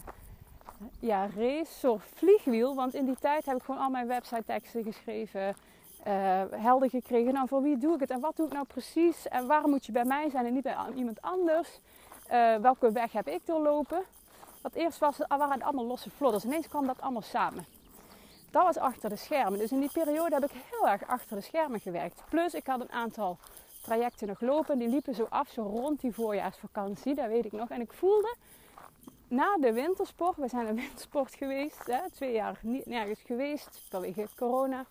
ja, 1.00 1.28
race, 1.36 1.72
soort 1.72 2.02
vliegwiel. 2.14 2.74
Want 2.74 2.94
in 2.94 3.04
die 3.04 3.16
tijd 3.20 3.46
heb 3.46 3.56
ik 3.56 3.62
gewoon 3.62 3.80
al 3.80 3.90
mijn 3.90 4.06
website 4.06 4.44
teksten 4.46 4.82
geschreven, 4.82 5.54
uh, 6.06 6.42
helder 6.50 6.90
gekregen. 6.90 7.32
Nou, 7.32 7.48
voor 7.48 7.62
wie 7.62 7.78
doe 7.78 7.94
ik 7.94 8.00
het 8.00 8.10
en 8.10 8.20
wat 8.20 8.36
doe 8.36 8.46
ik 8.46 8.52
nou 8.52 8.66
precies? 8.66 9.28
En 9.28 9.46
waarom 9.46 9.70
moet 9.70 9.86
je 9.86 9.92
bij 9.92 10.04
mij 10.04 10.30
zijn 10.30 10.46
en 10.46 10.52
niet 10.52 10.62
bij 10.62 10.76
iemand 10.94 11.22
anders? 11.22 11.80
Uh, 12.32 12.56
welke 12.56 12.92
weg 12.92 13.12
heb 13.12 13.28
ik 13.28 13.40
doorlopen? 13.46 14.02
Want 14.60 14.74
eerst 14.74 14.98
was 14.98 15.16
waren 15.28 15.50
het 15.50 15.62
allemaal 15.62 15.86
losse 15.86 16.10
vlodders. 16.10 16.44
Ineens 16.44 16.68
kwam 16.68 16.86
dat 16.86 17.00
allemaal 17.00 17.22
samen. 17.22 17.64
Dat 18.50 18.62
was 18.62 18.76
achter 18.76 19.08
de 19.08 19.16
schermen. 19.16 19.58
Dus 19.58 19.72
in 19.72 19.80
die 19.80 19.92
periode 19.92 20.34
heb 20.34 20.44
ik 20.44 20.64
heel 20.70 20.88
erg 20.88 21.06
achter 21.06 21.36
de 21.36 21.42
schermen 21.42 21.80
gewerkt. 21.80 22.22
Plus 22.28 22.54
ik 22.54 22.66
had 22.66 22.80
een 22.80 22.92
aantal 22.92 23.38
trajecten 23.82 24.28
nog 24.28 24.40
lopen. 24.40 24.78
Die 24.78 24.88
liepen 24.88 25.14
zo 25.14 25.26
af, 25.28 25.48
zo 25.48 25.62
rond 25.62 26.00
die 26.00 26.14
voorjaarsvakantie. 26.14 27.14
Dat 27.14 27.26
weet 27.26 27.44
ik 27.44 27.52
nog. 27.52 27.68
En 27.68 27.80
ik 27.80 27.92
voelde 27.92 28.34
na 29.28 29.56
de 29.56 29.72
wintersport, 29.72 30.36
we 30.36 30.48
zijn 30.48 30.66
een 30.66 30.76
wintersport 30.84 31.34
geweest, 31.34 31.86
hè, 31.86 32.10
twee 32.10 32.32
jaar 32.32 32.58
niet 32.62 32.86
nergens 32.86 33.20
geweest 33.26 33.80
vanwege 33.88 34.28
corona. 34.36 34.84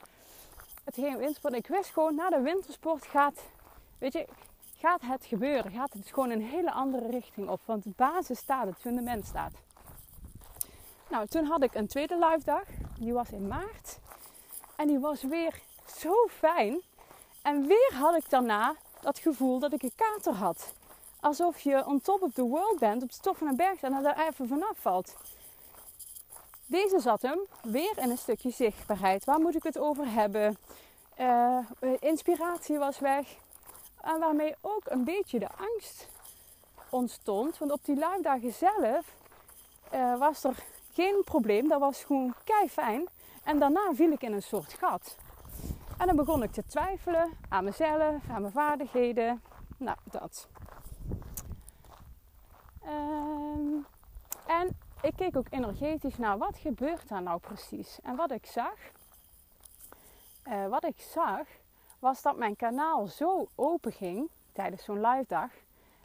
Het 0.83 0.95
ging 0.95 1.17
wintersport. 1.17 1.53
Ik 1.53 1.67
wist 1.67 1.89
gewoon, 1.89 2.15
na 2.15 2.29
de 2.29 2.41
wintersport 2.41 3.05
gaat, 3.05 3.41
weet 3.97 4.13
je, 4.13 4.27
gaat 4.83 5.01
het 5.01 5.25
gebeuren. 5.25 5.71
Gaat 5.71 5.93
het 5.93 6.07
gewoon 6.07 6.29
een 6.29 6.41
hele 6.41 6.71
andere 6.71 7.09
richting 7.09 7.49
op. 7.49 7.61
Want 7.65 7.83
de 7.83 7.93
basis 7.95 8.39
staat, 8.39 8.65
het 8.65 8.79
fundament 8.79 9.25
staat. 9.25 9.51
Nou, 11.09 11.27
toen 11.27 11.45
had 11.45 11.63
ik 11.63 11.73
een 11.73 11.87
tweede 11.87 12.17
live 12.17 12.45
dag. 12.45 12.63
Die 12.99 13.13
was 13.13 13.29
in 13.31 13.47
maart. 13.47 13.99
En 14.75 14.87
die 14.87 14.99
was 14.99 15.23
weer 15.23 15.61
zo 15.97 16.27
fijn. 16.29 16.81
En 17.41 17.67
weer 17.67 17.91
had 17.93 18.15
ik 18.15 18.29
daarna 18.29 18.75
dat 19.01 19.19
gevoel 19.19 19.59
dat 19.59 19.73
ik 19.73 19.83
een 19.83 19.95
kater 19.95 20.33
had. 20.33 20.73
Alsof 21.19 21.59
je 21.59 21.85
on 21.85 22.01
top 22.01 22.21
of 22.21 22.33
the 22.33 22.43
world 22.43 22.79
bent, 22.79 23.03
op 23.03 23.11
de 23.11 23.19
top 23.21 23.37
van 23.37 23.47
een 23.47 23.55
berg 23.55 23.81
en 23.81 24.05
er 24.05 24.27
even 24.27 24.47
vanaf 24.47 24.77
valt. 24.77 25.15
Deze 26.65 26.99
zat 26.99 27.21
hem 27.21 27.39
weer 27.61 27.97
in 27.97 28.09
een 28.09 28.17
stukje 28.17 28.51
zichtbaarheid. 28.51 29.25
Waar 29.25 29.39
moet 29.39 29.55
ik 29.55 29.63
het 29.63 29.77
over 29.77 30.11
hebben? 30.11 30.57
Uh, 31.19 31.57
inspiratie 31.99 32.77
was 32.77 32.99
weg. 32.99 33.41
En 34.03 34.19
waarmee 34.19 34.55
ook 34.61 34.83
een 34.85 35.03
beetje 35.03 35.39
de 35.39 35.49
angst 35.57 36.07
ontstond. 36.89 37.57
Want 37.57 37.71
op 37.71 37.85
die 37.85 37.95
live 37.95 38.19
dagen 38.21 38.53
zelf 38.53 39.15
uh, 39.93 40.17
was 40.17 40.43
er 40.43 40.63
geen 40.91 41.21
probleem. 41.25 41.67
Dat 41.67 41.79
was 41.79 42.03
gewoon 42.03 42.33
kei 42.43 42.69
fijn. 42.69 43.07
En 43.43 43.59
daarna 43.59 43.93
viel 43.93 44.11
ik 44.11 44.21
in 44.21 44.33
een 44.33 44.43
soort 44.43 44.73
gat. 44.73 45.17
En 45.97 46.07
dan 46.07 46.15
begon 46.15 46.43
ik 46.43 46.51
te 46.51 46.65
twijfelen 46.65 47.31
aan 47.49 47.63
mezelf, 47.63 48.29
aan 48.29 48.41
mijn 48.41 48.53
vaardigheden. 48.53 49.41
Nou, 49.77 49.97
dat. 50.03 50.47
Um, 52.85 53.85
en 54.47 54.77
ik 55.01 55.15
keek 55.15 55.37
ook 55.37 55.47
energetisch 55.49 56.17
naar 56.17 56.37
wat 56.37 56.57
gebeurt 56.57 57.07
daar 57.07 57.21
nou 57.21 57.39
precies. 57.39 57.99
En 58.03 58.15
wat 58.15 58.31
ik 58.31 58.45
zag, 58.45 58.75
uh, 60.47 60.67
wat 60.67 60.83
ik 60.83 61.01
zag, 61.01 61.47
was 62.03 62.21
dat 62.21 62.37
mijn 62.37 62.55
kanaal 62.55 63.07
zo 63.07 63.47
open 63.55 63.91
ging 63.91 64.29
tijdens 64.51 64.83
zo'n 64.83 65.01
live 65.01 65.25
dag. 65.27 65.51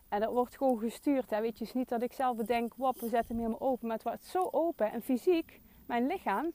En 0.09 0.21
dat 0.21 0.33
wordt 0.33 0.57
gewoon 0.57 0.78
gestuurd. 0.78 1.31
Hè. 1.31 1.40
Weet 1.40 1.59
je, 1.59 1.64
is 1.64 1.73
niet 1.73 1.88
dat 1.88 2.02
ik 2.02 2.12
zelf 2.12 2.37
bedenk, 2.37 2.75
wop, 2.75 3.00
we 3.00 3.09
zetten 3.09 3.35
hem 3.35 3.45
helemaal 3.45 3.69
open. 3.69 3.87
Maar 3.87 3.97
het 3.97 4.05
wordt 4.05 4.25
zo 4.25 4.49
open. 4.50 4.93
En 4.93 5.02
fysiek, 5.02 5.61
mijn 5.87 6.07
lichaam. 6.07 6.52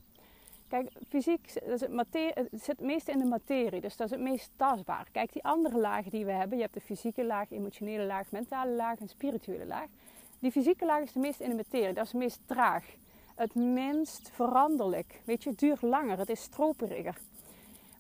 Kijk, 0.67 0.91
fysiek 1.09 1.53
dat 1.53 1.73
is 1.73 1.81
het, 1.81 1.91
materie, 1.91 2.33
zit 2.51 2.67
het 2.67 2.79
meest 2.79 3.07
in 3.07 3.17
de 3.17 3.25
materie. 3.25 3.81
Dus 3.81 3.97
dat 3.97 4.07
is 4.07 4.13
het 4.13 4.23
meest 4.23 4.51
tastbaar. 4.55 5.07
Kijk, 5.11 5.33
die 5.33 5.43
andere 5.43 5.77
lagen 5.77 6.11
die 6.11 6.25
we 6.25 6.31
hebben. 6.31 6.57
Je 6.57 6.63
hebt 6.63 6.75
de 6.75 6.81
fysieke 6.81 7.25
laag, 7.25 7.51
emotionele 7.51 8.05
laag, 8.05 8.31
mentale 8.31 8.71
laag 8.71 8.99
en 8.99 9.07
spirituele 9.07 9.65
laag. 9.65 9.87
Die 10.39 10.51
fysieke 10.51 10.85
laag 10.85 11.01
is 11.01 11.11
de 11.11 11.19
meest 11.19 11.39
in 11.39 11.49
de 11.49 11.55
materie. 11.55 11.93
Dat 11.93 12.05
is 12.05 12.11
het 12.11 12.21
meest 12.21 12.39
traag. 12.45 12.85
Het 13.35 13.55
minst 13.55 14.29
veranderlijk. 14.33 15.21
Weet 15.25 15.43
je, 15.43 15.49
het 15.49 15.59
duurt 15.59 15.81
langer. 15.81 16.17
Het 16.17 16.29
is 16.29 16.41
stroperiger 16.41 17.17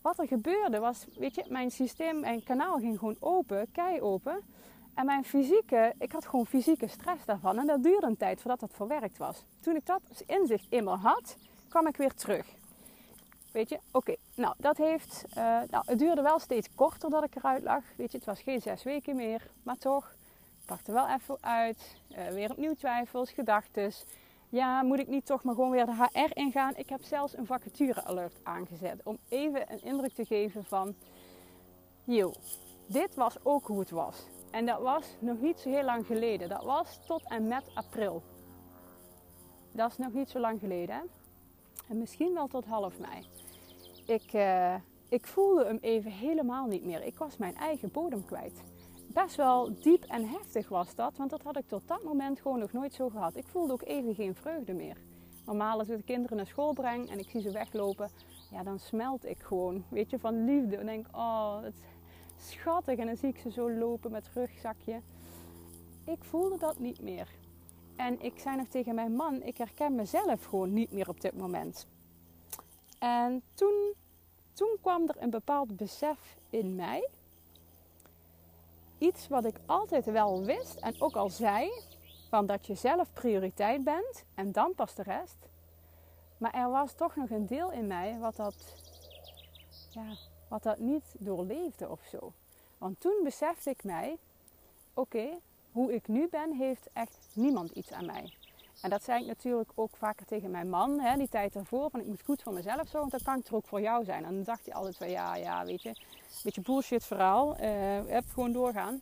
wat 0.03 0.19
er 0.19 0.27
gebeurde 0.27 0.79
was, 0.79 1.05
weet 1.17 1.35
je, 1.35 1.45
mijn 1.47 1.71
systeem, 1.71 2.19
mijn 2.19 2.43
kanaal 2.43 2.77
ging 2.77 2.99
gewoon 2.99 3.15
open, 3.19 3.71
kei 3.71 4.01
open. 4.01 4.41
En 4.93 5.05
mijn 5.05 5.23
fysieke, 5.23 5.93
ik 5.99 6.11
had 6.11 6.25
gewoon 6.25 6.45
fysieke 6.45 6.87
stress 6.87 7.25
daarvan. 7.25 7.59
En 7.59 7.65
dat 7.65 7.83
duurde 7.83 8.07
een 8.07 8.17
tijd 8.17 8.41
voordat 8.41 8.59
dat 8.59 8.73
verwerkt 8.73 9.17
was. 9.17 9.43
Toen 9.59 9.75
ik 9.75 9.85
dat 9.85 10.01
inzicht 10.25 10.65
eenmaal 10.69 10.97
had, 10.97 11.35
kwam 11.69 11.87
ik 11.87 11.97
weer 11.97 12.13
terug. 12.13 12.47
weet 13.51 13.69
je, 13.69 13.79
oké. 13.91 14.15
Nou, 14.35 14.53
dat 14.57 14.77
heeft, 14.77 15.25
uh, 15.29 15.35
nou, 15.69 15.83
het 15.85 15.99
duurde 15.99 16.21
wel 16.21 16.39
steeds 16.39 16.67
korter 16.75 17.09
dat 17.09 17.23
ik 17.23 17.35
eruit 17.35 17.63
lag. 17.63 17.83
Weet 17.95 18.11
je, 18.11 18.17
het 18.17 18.25
was 18.25 18.41
geen 18.41 18.61
zes 18.61 18.83
weken 18.83 19.15
meer, 19.15 19.49
maar 19.63 19.77
toch, 19.77 20.15
ik 20.59 20.65
pakte 20.65 20.91
wel 20.91 21.07
even 21.09 21.37
uit. 21.41 21.95
Uh, 22.11 22.27
weer 22.27 22.51
opnieuw 22.51 22.73
twijfels, 22.73 23.31
gedachten. 23.31 23.91
Ja, 24.53 24.81
moet 24.81 24.99
ik 24.99 25.07
niet 25.07 25.25
toch 25.25 25.43
maar 25.43 25.55
gewoon 25.55 25.71
weer 25.71 25.85
de 25.85 26.07
HR 26.11 26.37
ingaan? 26.37 26.73
Ik 26.75 26.89
heb 26.89 27.03
zelfs 27.03 27.37
een 27.37 27.45
vacature 27.45 28.03
alert 28.03 28.39
aangezet 28.43 29.01
om 29.03 29.17
even 29.29 29.71
een 29.71 29.83
indruk 29.83 30.13
te 30.13 30.25
geven 30.25 30.63
van, 30.63 30.95
joh, 32.03 32.33
dit 32.87 33.15
was 33.15 33.35
ook 33.43 33.67
hoe 33.67 33.79
het 33.79 33.89
was. 33.89 34.27
En 34.51 34.65
dat 34.65 34.81
was 34.81 35.15
nog 35.19 35.41
niet 35.41 35.59
zo 35.59 35.69
heel 35.69 35.83
lang 35.83 36.05
geleden. 36.05 36.49
Dat 36.49 36.63
was 36.63 36.99
tot 37.05 37.29
en 37.29 37.47
met 37.47 37.63
april. 37.73 38.23
Dat 39.71 39.91
is 39.91 39.97
nog 39.97 40.13
niet 40.13 40.29
zo 40.29 40.39
lang 40.39 40.59
geleden. 40.59 40.95
Hè? 40.95 41.01
En 41.89 41.97
misschien 41.97 42.33
wel 42.33 42.47
tot 42.47 42.65
half 42.65 42.99
mei. 42.99 43.27
Ik, 44.05 44.33
uh, 44.33 44.75
ik 45.09 45.27
voelde 45.27 45.65
hem 45.65 45.77
even 45.81 46.11
helemaal 46.11 46.65
niet 46.65 46.85
meer. 46.85 47.03
Ik 47.03 47.17
was 47.17 47.37
mijn 47.37 47.55
eigen 47.55 47.91
bodem 47.91 48.25
kwijt. 48.25 48.61
Best 49.13 49.35
wel 49.35 49.73
diep 49.81 50.03
en 50.03 50.27
heftig 50.27 50.69
was 50.69 50.95
dat, 50.95 51.17
want 51.17 51.29
dat 51.29 51.41
had 51.41 51.57
ik 51.57 51.67
tot 51.67 51.87
dat 51.87 52.03
moment 52.03 52.39
gewoon 52.39 52.59
nog 52.59 52.71
nooit 52.71 52.93
zo 52.93 53.09
gehad. 53.09 53.35
Ik 53.35 53.47
voelde 53.47 53.73
ook 53.73 53.83
even 53.83 54.15
geen 54.15 54.35
vreugde 54.35 54.73
meer. 54.73 54.97
Normaal 55.45 55.79
als 55.79 55.89
ik 55.89 55.97
de 55.97 56.03
kinderen 56.03 56.37
naar 56.37 56.47
school 56.47 56.73
breng 56.73 57.09
en 57.09 57.19
ik 57.19 57.29
zie 57.29 57.41
ze 57.41 57.51
weglopen, 57.51 58.09
ja, 58.51 58.63
dan 58.63 58.79
smelt 58.79 59.25
ik 59.25 59.39
gewoon, 59.39 59.83
weet 59.89 60.09
je, 60.09 60.19
van 60.19 60.45
liefde. 60.45 60.77
En 60.77 60.85
denk, 60.85 61.07
oh, 61.11 61.61
dat 61.61 61.73
is 62.37 62.49
schattig. 62.49 62.97
En 62.97 63.05
dan 63.05 63.17
zie 63.17 63.29
ik 63.29 63.37
ze 63.37 63.51
zo 63.51 63.71
lopen 63.71 64.11
met 64.11 64.29
rugzakje. 64.33 65.01
Ik 66.05 66.23
voelde 66.23 66.57
dat 66.57 66.79
niet 66.79 67.01
meer. 67.01 67.27
En 67.95 68.21
ik 68.21 68.39
zei 68.39 68.57
nog 68.57 68.67
tegen 68.67 68.95
mijn 68.95 69.15
man, 69.15 69.41
ik 69.41 69.57
herken 69.57 69.95
mezelf 69.95 70.43
gewoon 70.45 70.73
niet 70.73 70.91
meer 70.91 71.09
op 71.09 71.21
dit 71.21 71.37
moment. 71.37 71.87
En 72.99 73.41
toen, 73.53 73.93
toen 74.53 74.77
kwam 74.81 75.07
er 75.07 75.15
een 75.19 75.29
bepaald 75.29 75.77
besef 75.77 76.37
in 76.49 76.75
mij. 76.75 77.09
Iets 78.97 79.27
wat 79.27 79.45
ik 79.45 79.55
altijd 79.65 80.05
wel 80.05 80.43
wist 80.43 80.75
en 80.75 81.01
ook 81.01 81.15
al 81.15 81.29
zei, 81.29 81.71
van 82.29 82.45
dat 82.45 82.67
je 82.67 82.75
zelf 82.75 83.13
prioriteit 83.13 83.83
bent 83.83 84.23
en 84.35 84.51
dan 84.51 84.75
pas 84.75 84.95
de 84.95 85.03
rest. 85.03 85.47
Maar 86.37 86.53
er 86.53 86.69
was 86.69 86.93
toch 86.93 87.15
nog 87.15 87.29
een 87.29 87.45
deel 87.45 87.71
in 87.71 87.87
mij 87.87 88.17
wat 88.19 88.35
dat, 88.35 88.75
ja, 89.89 90.15
wat 90.47 90.63
dat 90.63 90.79
niet 90.79 91.15
doorleefde 91.17 91.89
of 91.89 92.01
zo. 92.11 92.33
Want 92.77 92.99
toen 92.99 93.19
besefte 93.23 93.69
ik 93.69 93.83
mij, 93.83 94.17
oké, 94.93 95.27
hoe 95.71 95.93
ik 95.93 96.07
nu 96.07 96.27
ben, 96.27 96.53
heeft 96.53 96.89
echt 96.93 97.17
niemand 97.33 97.71
iets 97.71 97.91
aan 97.91 98.05
mij. 98.05 98.33
En 98.81 98.89
dat 98.89 99.03
zei 99.03 99.21
ik 99.21 99.27
natuurlijk 99.27 99.71
ook 99.75 99.95
vaker 99.97 100.25
tegen 100.25 100.51
mijn 100.51 100.69
man, 100.69 100.99
hè, 100.99 101.17
die 101.17 101.29
tijd 101.29 101.55
ervoor. 101.55 101.89
Van 101.89 101.99
ik 101.99 102.05
moet 102.05 102.21
goed 102.21 102.41
voor 102.41 102.53
mezelf 102.53 102.87
zorgen, 102.87 103.09
dan 103.09 103.19
kan 103.23 103.39
ik 103.39 103.53
ook 103.53 103.67
voor 103.67 103.81
jou 103.81 104.03
zijn. 104.03 104.25
En 104.25 104.33
dan 104.33 104.43
dacht 104.43 104.65
hij 104.65 104.73
altijd 104.73 104.97
van 104.97 105.09
ja, 105.09 105.35
ja, 105.35 105.65
weet 105.65 105.81
je, 105.81 105.95
beetje 106.43 106.61
bullshit 106.61 107.05
verhaal. 107.05 107.55
Uh, 107.61 107.67
heb 108.07 108.23
gewoon 108.33 108.51
doorgaan. 108.51 109.01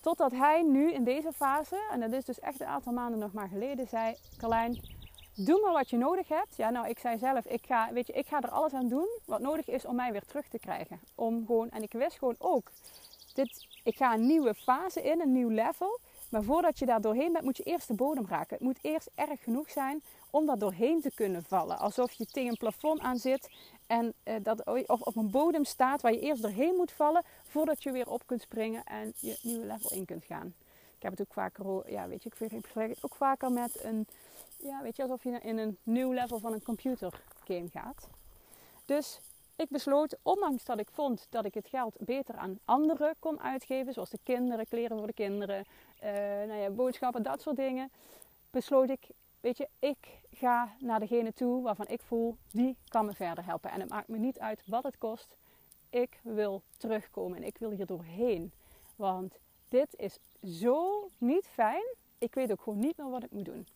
Totdat 0.00 0.32
hij 0.32 0.62
nu 0.62 0.92
in 0.92 1.04
deze 1.04 1.32
fase, 1.32 1.78
en 1.90 2.00
dat 2.00 2.12
is 2.12 2.24
dus 2.24 2.40
echt 2.40 2.60
een 2.60 2.66
aantal 2.66 2.92
maanden 2.92 3.18
nog 3.18 3.32
maar 3.32 3.48
geleden, 3.48 3.86
zei: 3.86 4.16
Carlijn, 4.38 4.80
doe 5.34 5.60
maar 5.60 5.72
wat 5.72 5.90
je 5.90 5.96
nodig 5.96 6.28
hebt. 6.28 6.56
Ja, 6.56 6.70
nou, 6.70 6.88
ik 6.88 6.98
zei 6.98 7.18
zelf, 7.18 7.44
ik 7.44 7.66
ga, 7.66 7.92
weet 7.92 8.06
je, 8.06 8.12
ik 8.12 8.26
ga 8.26 8.40
er 8.40 8.50
alles 8.50 8.72
aan 8.72 8.88
doen 8.88 9.08
wat 9.24 9.40
nodig 9.40 9.68
is 9.68 9.84
om 9.84 9.94
mij 9.94 10.12
weer 10.12 10.24
terug 10.24 10.48
te 10.48 10.58
krijgen. 10.58 11.00
Om 11.14 11.46
gewoon, 11.46 11.70
en 11.70 11.82
ik 11.82 11.92
wist 11.92 12.18
gewoon 12.18 12.36
ook, 12.38 12.70
dit, 13.34 13.66
ik 13.84 13.96
ga 13.96 14.14
een 14.14 14.26
nieuwe 14.26 14.54
fase 14.54 15.02
in, 15.02 15.20
een 15.20 15.32
nieuw 15.32 15.48
level. 15.48 16.00
Maar 16.30 16.42
voordat 16.42 16.78
je 16.78 16.86
daar 16.86 17.00
doorheen 17.00 17.32
bent, 17.32 17.44
moet 17.44 17.56
je 17.56 17.62
eerst 17.62 17.88
de 17.88 17.94
bodem 17.94 18.26
raken. 18.26 18.56
Het 18.56 18.66
moet 18.66 18.78
eerst 18.82 19.10
erg 19.14 19.42
genoeg 19.42 19.70
zijn 19.70 20.02
om 20.30 20.46
daar 20.46 20.58
doorheen 20.58 21.00
te 21.00 21.10
kunnen 21.14 21.44
vallen. 21.44 21.78
Alsof 21.78 22.12
je 22.12 22.26
tegen 22.26 22.50
een 22.50 22.56
plafond 22.56 23.00
aan 23.00 23.18
zit 23.18 23.50
en 23.86 24.14
uh, 24.24 24.34
dat, 24.42 24.66
of 24.86 25.00
op 25.00 25.16
een 25.16 25.30
bodem 25.30 25.64
staat 25.64 26.02
waar 26.02 26.12
je 26.12 26.20
eerst 26.20 26.42
doorheen 26.42 26.74
moet 26.76 26.92
vallen 26.92 27.22
voordat 27.42 27.82
je 27.82 27.90
weer 27.90 28.10
op 28.10 28.26
kunt 28.26 28.40
springen 28.40 28.84
en 28.84 29.12
je 29.16 29.38
nieuwe 29.42 29.66
level 29.66 29.92
in 29.92 30.04
kunt 30.04 30.24
gaan. 30.24 30.54
Ik 30.96 31.02
heb 31.02 31.10
het 31.10 31.20
ook 31.20 31.32
vaker, 31.32 31.90
ja, 31.90 32.08
weet 32.08 32.22
je, 32.22 32.28
ik 32.28 32.36
vergelijk 32.36 32.94
het 32.94 33.04
ook 33.04 33.14
vaker 33.14 33.52
met 33.52 33.84
een, 33.84 34.06
ja, 34.56 34.82
weet 34.82 34.96
je, 34.96 35.02
alsof 35.02 35.22
je 35.22 35.38
in 35.42 35.58
een 35.58 35.78
nieuw 35.82 36.12
level 36.12 36.38
van 36.38 36.52
een 36.52 36.62
computer 36.62 37.22
game 37.44 37.68
gaat. 37.68 38.08
Dus 38.84 39.20
ik 39.56 39.68
besloot, 39.68 40.16
ondanks 40.22 40.64
dat 40.64 40.78
ik 40.78 40.88
vond 40.90 41.26
dat 41.30 41.44
ik 41.44 41.54
het 41.54 41.68
geld 41.68 41.96
beter 41.98 42.36
aan 42.36 42.58
anderen 42.64 43.14
kon 43.18 43.40
uitgeven, 43.40 43.92
zoals 43.92 44.10
de 44.10 44.18
kinderen, 44.22 44.68
kleren 44.68 44.98
voor 44.98 45.06
de 45.06 45.12
kinderen, 45.12 45.64
nou 46.46 46.54
ja, 46.54 46.70
boodschappen, 46.70 47.22
dat 47.22 47.42
soort 47.42 47.56
dingen, 47.56 47.90
besloot 48.50 48.90
ik, 48.90 49.06
weet 49.40 49.56
je, 49.56 49.68
ik 49.78 50.20
ga 50.30 50.68
naar 50.78 51.00
degene 51.00 51.32
toe 51.32 51.62
waarvan 51.62 51.88
ik 51.88 52.02
voel, 52.02 52.36
die 52.50 52.76
kan 52.88 53.06
me 53.06 53.12
verder 53.12 53.44
helpen. 53.44 53.70
En 53.70 53.80
het 53.80 53.88
maakt 53.88 54.08
me 54.08 54.18
niet 54.18 54.38
uit 54.38 54.62
wat 54.66 54.82
het 54.82 54.98
kost. 54.98 55.36
Ik 55.90 56.20
wil 56.22 56.62
terugkomen 56.76 57.36
en 57.36 57.44
ik 57.44 57.58
wil 57.58 57.70
hier 57.70 57.86
doorheen. 57.86 58.52
Want 58.96 59.38
dit 59.68 59.94
is 59.96 60.18
zo 60.60 61.08
niet 61.18 61.46
fijn. 61.46 61.94
Ik 62.18 62.34
weet 62.34 62.52
ook 62.52 62.60
gewoon 62.60 62.78
niet 62.78 62.96
meer 62.96 63.10
wat 63.10 63.24
ik 63.24 63.30
moet 63.30 63.44
doen. 63.44 63.66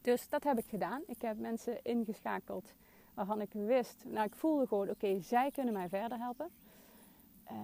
Dus 0.00 0.28
dat 0.28 0.44
heb 0.44 0.58
ik 0.58 0.66
gedaan. 0.68 1.02
Ik 1.06 1.22
heb 1.22 1.38
mensen 1.38 1.78
ingeschakeld 1.82 2.74
waarvan 3.14 3.40
ik 3.40 3.52
wist, 3.52 4.04
nou 4.06 4.26
ik 4.26 4.34
voelde 4.34 4.66
gewoon, 4.66 4.90
oké, 4.90 5.20
zij 5.20 5.50
kunnen 5.50 5.72
mij 5.72 5.88
verder 5.88 6.18
helpen. 6.18 6.50
Uh, 7.50 7.56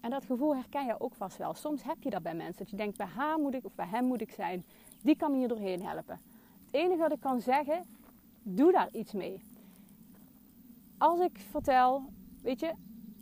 en 0.00 0.10
dat 0.10 0.24
gevoel 0.24 0.56
herken 0.56 0.86
je 0.86 1.00
ook 1.00 1.14
vast 1.14 1.36
wel. 1.36 1.54
Soms 1.54 1.82
heb 1.82 1.96
je 2.02 2.10
dat 2.10 2.22
bij 2.22 2.34
mensen. 2.34 2.58
Dat 2.58 2.70
je 2.70 2.76
denkt, 2.76 2.96
bij 2.96 3.06
haar 3.06 3.38
moet 3.38 3.54
ik 3.54 3.64
of 3.64 3.74
bij 3.74 3.86
hem 3.86 4.04
moet 4.04 4.20
ik 4.20 4.30
zijn. 4.30 4.64
Die 5.02 5.16
kan 5.16 5.30
me 5.30 5.36
hier 5.36 5.48
doorheen 5.48 5.86
helpen. 5.86 6.20
Het 6.64 6.80
enige 6.80 7.00
wat 7.00 7.12
ik 7.12 7.20
kan 7.20 7.40
zeggen, 7.40 7.84
doe 8.42 8.72
daar 8.72 8.88
iets 8.92 9.12
mee. 9.12 9.42
Als 10.98 11.20
ik 11.20 11.38
vertel, 11.50 12.02
weet 12.42 12.60
je, 12.60 12.72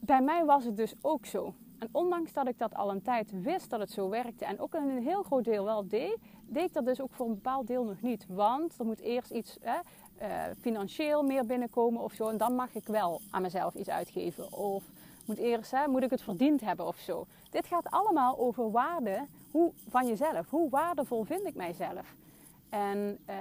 bij 0.05 0.23
mij 0.23 0.45
was 0.45 0.65
het 0.65 0.77
dus 0.77 0.95
ook 1.01 1.27
zo. 1.27 1.55
En 1.79 1.89
ondanks 1.93 2.33
dat 2.33 2.49
ik 2.49 2.59
dat 2.59 2.75
al 2.75 2.91
een 2.91 3.03
tijd 3.03 3.43
wist 3.43 3.71
dat 3.71 3.81
het 3.81 3.91
zo 3.91 4.09
werkte 4.09 4.45
en 4.45 4.61
ook 4.61 4.75
een 4.75 5.03
heel 5.03 5.23
groot 5.23 5.45
deel 5.45 5.65
wel 5.65 5.89
deed, 5.89 6.19
deed 6.47 6.65
ik 6.65 6.73
dat 6.73 6.85
dus 6.85 7.01
ook 7.01 7.13
voor 7.13 7.27
een 7.27 7.35
bepaald 7.35 7.67
deel 7.67 7.85
nog 7.85 8.01
niet. 8.01 8.27
Want 8.29 8.79
er 8.79 8.85
moet 8.85 9.01
eerst 9.01 9.31
iets 9.31 9.59
hè, 9.61 9.79
uh, 10.23 10.55
financieel 10.61 11.23
meer 11.23 11.47
binnenkomen 11.47 12.03
of 12.03 12.13
zo. 12.13 12.29
En 12.29 12.37
dan 12.37 12.55
mag 12.55 12.75
ik 12.75 12.87
wel 12.87 13.21
aan 13.31 13.43
mezelf 13.43 13.75
iets 13.75 13.89
uitgeven. 13.89 14.53
Of 14.53 14.85
moet 15.29 15.39
eerst, 15.39 15.75
moet 15.87 16.03
ik 16.03 16.11
het 16.11 16.23
verdiend 16.23 16.61
hebben 16.61 16.87
of 16.87 16.97
zo. 16.97 17.27
Dit 17.51 17.67
gaat 17.67 17.91
allemaal 17.91 18.39
over 18.39 18.71
waarde 18.71 19.27
hoe, 19.51 19.73
van 19.89 20.07
jezelf. 20.07 20.51
Hoe 20.51 20.71
waardevol 20.71 21.25
vind 21.25 21.47
ik 21.47 21.55
mijzelf? 21.55 22.15
En 22.69 23.19
uh, 23.31 23.37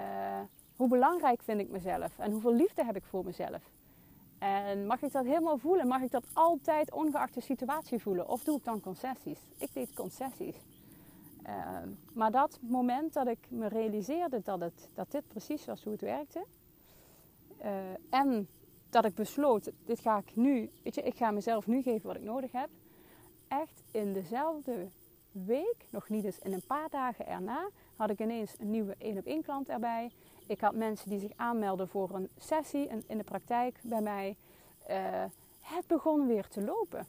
hoe 0.75 0.87
belangrijk 0.87 1.41
vind 1.41 1.59
ik 1.59 1.69
mezelf? 1.69 2.19
En 2.19 2.31
hoeveel 2.31 2.53
liefde 2.53 2.85
heb 2.85 2.95
ik 2.95 3.03
voor 3.03 3.25
mezelf? 3.25 3.71
En 4.37 4.85
mag 4.85 5.01
ik 5.01 5.11
dat 5.11 5.25
helemaal 5.25 5.57
voelen? 5.57 5.87
Mag 5.87 6.01
ik 6.01 6.11
dat 6.11 6.23
altijd 6.33 6.91
ongeacht 6.91 7.33
de 7.33 7.41
situatie 7.41 7.99
voelen? 7.99 8.27
Of 8.27 8.43
doe 8.43 8.57
ik 8.57 8.63
dan 8.63 8.81
concessies? 8.81 9.39
Ik 9.57 9.73
deed 9.73 9.93
concessies. 9.93 10.55
Uh, 11.45 11.77
maar 12.13 12.31
dat 12.31 12.59
moment 12.61 13.13
dat 13.13 13.27
ik 13.27 13.47
me 13.49 13.67
realiseerde 13.67 14.41
dat, 14.43 14.59
het, 14.59 14.89
dat 14.93 15.11
dit 15.11 15.27
precies 15.27 15.65
was 15.65 15.83
hoe 15.83 15.91
het 15.91 16.01
werkte, 16.01 16.45
uh, 17.61 17.67
en 18.09 18.47
dat 19.01 19.11
ik 19.11 19.15
besloot, 19.15 19.71
dit 19.85 19.99
ga 19.99 20.17
ik 20.17 20.35
nu, 20.35 20.69
weet 20.83 20.95
je, 20.95 21.01
ik 21.01 21.15
ga 21.15 21.31
mezelf 21.31 21.67
nu 21.67 21.81
geven 21.81 22.07
wat 22.07 22.15
ik 22.15 22.23
nodig 22.23 22.51
heb. 22.51 22.69
Echt 23.47 23.83
in 23.91 24.13
dezelfde 24.13 24.87
week, 25.31 25.75
nog 25.89 26.09
niet 26.09 26.25
eens 26.25 26.39
in 26.39 26.53
een 26.53 26.65
paar 26.67 26.89
dagen 26.89 27.27
erna, 27.27 27.69
had 27.95 28.09
ik 28.09 28.19
ineens 28.19 28.55
een 28.59 28.71
nieuwe 28.71 28.95
1 28.97 29.17
op 29.17 29.25
1 29.25 29.43
klant 29.43 29.69
erbij. 29.69 30.11
Ik 30.47 30.61
had 30.61 30.75
mensen 30.75 31.09
die 31.09 31.19
zich 31.19 31.31
aanmelden 31.35 31.87
voor 31.87 32.09
een 32.13 32.29
sessie 32.37 32.87
in 33.07 33.17
de 33.17 33.23
praktijk 33.23 33.79
bij 33.83 34.01
mij. 34.01 34.35
Uh, 34.89 34.95
het 35.59 35.87
begon 35.87 36.27
weer 36.27 36.47
te 36.47 36.61
lopen. 36.61 37.05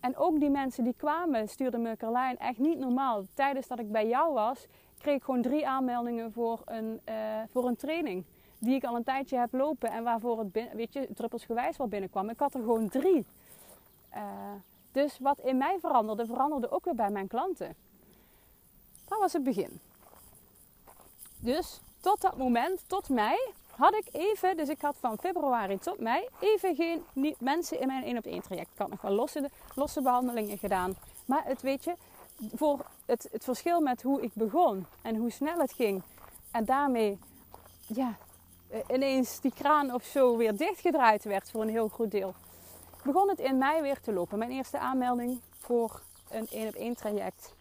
En 0.00 0.16
ook 0.16 0.40
die 0.40 0.50
mensen 0.50 0.84
die 0.84 0.94
kwamen, 0.96 1.48
stuurden 1.48 1.82
me 1.82 1.96
Carlijn 1.96 2.38
echt 2.38 2.58
niet 2.58 2.78
normaal. 2.78 3.24
Tijdens 3.34 3.66
dat 3.66 3.78
ik 3.78 3.92
bij 3.92 4.08
jou 4.08 4.32
was, 4.32 4.66
kreeg 4.98 5.16
ik 5.16 5.22
gewoon 5.22 5.42
drie 5.42 5.68
aanmeldingen 5.68 6.32
voor 6.32 6.62
een, 6.64 7.00
uh, 7.08 7.14
voor 7.48 7.66
een 7.66 7.76
training 7.76 8.24
die 8.62 8.74
ik 8.74 8.84
al 8.84 8.96
een 8.96 9.04
tijdje 9.04 9.38
heb 9.38 9.52
lopen 9.52 9.90
en 9.90 10.04
waarvoor 10.04 10.38
het, 10.38 10.68
weet 10.72 10.92
je, 10.92 11.08
druppelsgewijs 11.14 11.76
wel 11.76 11.88
binnenkwam. 11.88 12.30
Ik 12.30 12.38
had 12.38 12.54
er 12.54 12.60
gewoon 12.60 12.88
drie. 12.88 13.26
Uh, 14.14 14.22
dus 14.92 15.18
wat 15.20 15.38
in 15.38 15.56
mij 15.56 15.78
veranderde, 15.80 16.26
veranderde 16.26 16.70
ook 16.70 16.84
weer 16.84 16.94
bij 16.94 17.10
mijn 17.10 17.28
klanten. 17.28 17.74
Dat 19.08 19.18
was 19.18 19.32
het 19.32 19.42
begin. 19.42 19.80
Dus 21.38 21.80
tot 22.00 22.20
dat 22.20 22.36
moment, 22.36 22.80
tot 22.86 23.08
mei, 23.08 23.36
had 23.70 23.94
ik 23.94 24.08
even, 24.12 24.56
dus 24.56 24.68
ik 24.68 24.80
had 24.80 24.96
van 25.00 25.18
februari 25.18 25.78
tot 25.78 26.00
mei, 26.00 26.28
even 26.40 26.74
geen 26.74 27.04
niet, 27.12 27.40
mensen 27.40 27.80
in 27.80 27.86
mijn 27.86 28.04
1 28.04 28.16
op 28.16 28.24
1 28.24 28.42
traject. 28.42 28.70
Ik 28.72 28.78
had 28.78 28.90
nog 28.90 29.00
wel 29.00 29.12
losse, 29.12 29.50
losse 29.74 30.02
behandelingen 30.02 30.58
gedaan. 30.58 30.94
Maar 31.24 31.44
het 31.44 31.62
weet 31.62 31.84
je, 31.84 31.94
voor 32.54 32.86
het, 33.06 33.28
het 33.32 33.44
verschil 33.44 33.80
met 33.80 34.02
hoe 34.02 34.22
ik 34.22 34.30
begon 34.34 34.86
en 35.02 35.16
hoe 35.16 35.30
snel 35.30 35.58
het 35.58 35.72
ging. 35.72 36.02
En 36.50 36.64
daarmee, 36.64 37.18
ja, 37.86 38.08
eh, 38.08 38.31
ineens 38.88 39.40
die 39.40 39.52
kraan 39.54 39.94
of 39.94 40.04
zo 40.04 40.36
weer 40.36 40.56
dichtgedraaid 40.56 41.24
werd 41.24 41.50
voor 41.50 41.62
een 41.62 41.68
heel 41.68 41.88
goed 41.88 42.10
deel, 42.10 42.34
begon 43.04 43.28
het 43.28 43.38
in 43.38 43.58
mei 43.58 43.80
weer 43.82 44.00
te 44.00 44.12
lopen. 44.12 44.38
Mijn 44.38 44.50
eerste 44.50 44.78
aanmelding 44.78 45.40
voor 45.58 46.00
een 46.30 46.46
1 46.50 46.68
op 46.68 46.74
1 46.74 46.94
traject. 46.94 47.54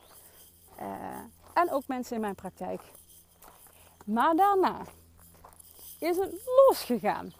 Uh, 0.80 0.86
en 1.54 1.72
ook 1.72 1.88
mensen 1.88 2.16
in 2.16 2.22
mijn 2.22 2.36
praktijk. 2.36 2.82
Maar 4.06 4.36
daarna 4.36 4.82
is 6.00 6.18
het 6.18 6.34
losgegaan. 6.68 7.34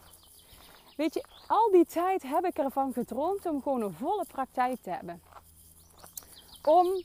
Weet 0.96 1.14
je, 1.14 1.24
al 1.46 1.70
die 1.70 1.86
tijd 1.86 2.22
heb 2.22 2.44
ik 2.44 2.58
ervan 2.58 2.92
gedroomd 2.92 3.46
om 3.46 3.62
gewoon 3.62 3.82
een 3.82 3.94
volle 3.94 4.24
praktijk 4.32 4.82
te 4.82 4.90
hebben. 4.90 5.22
Om 6.62 7.02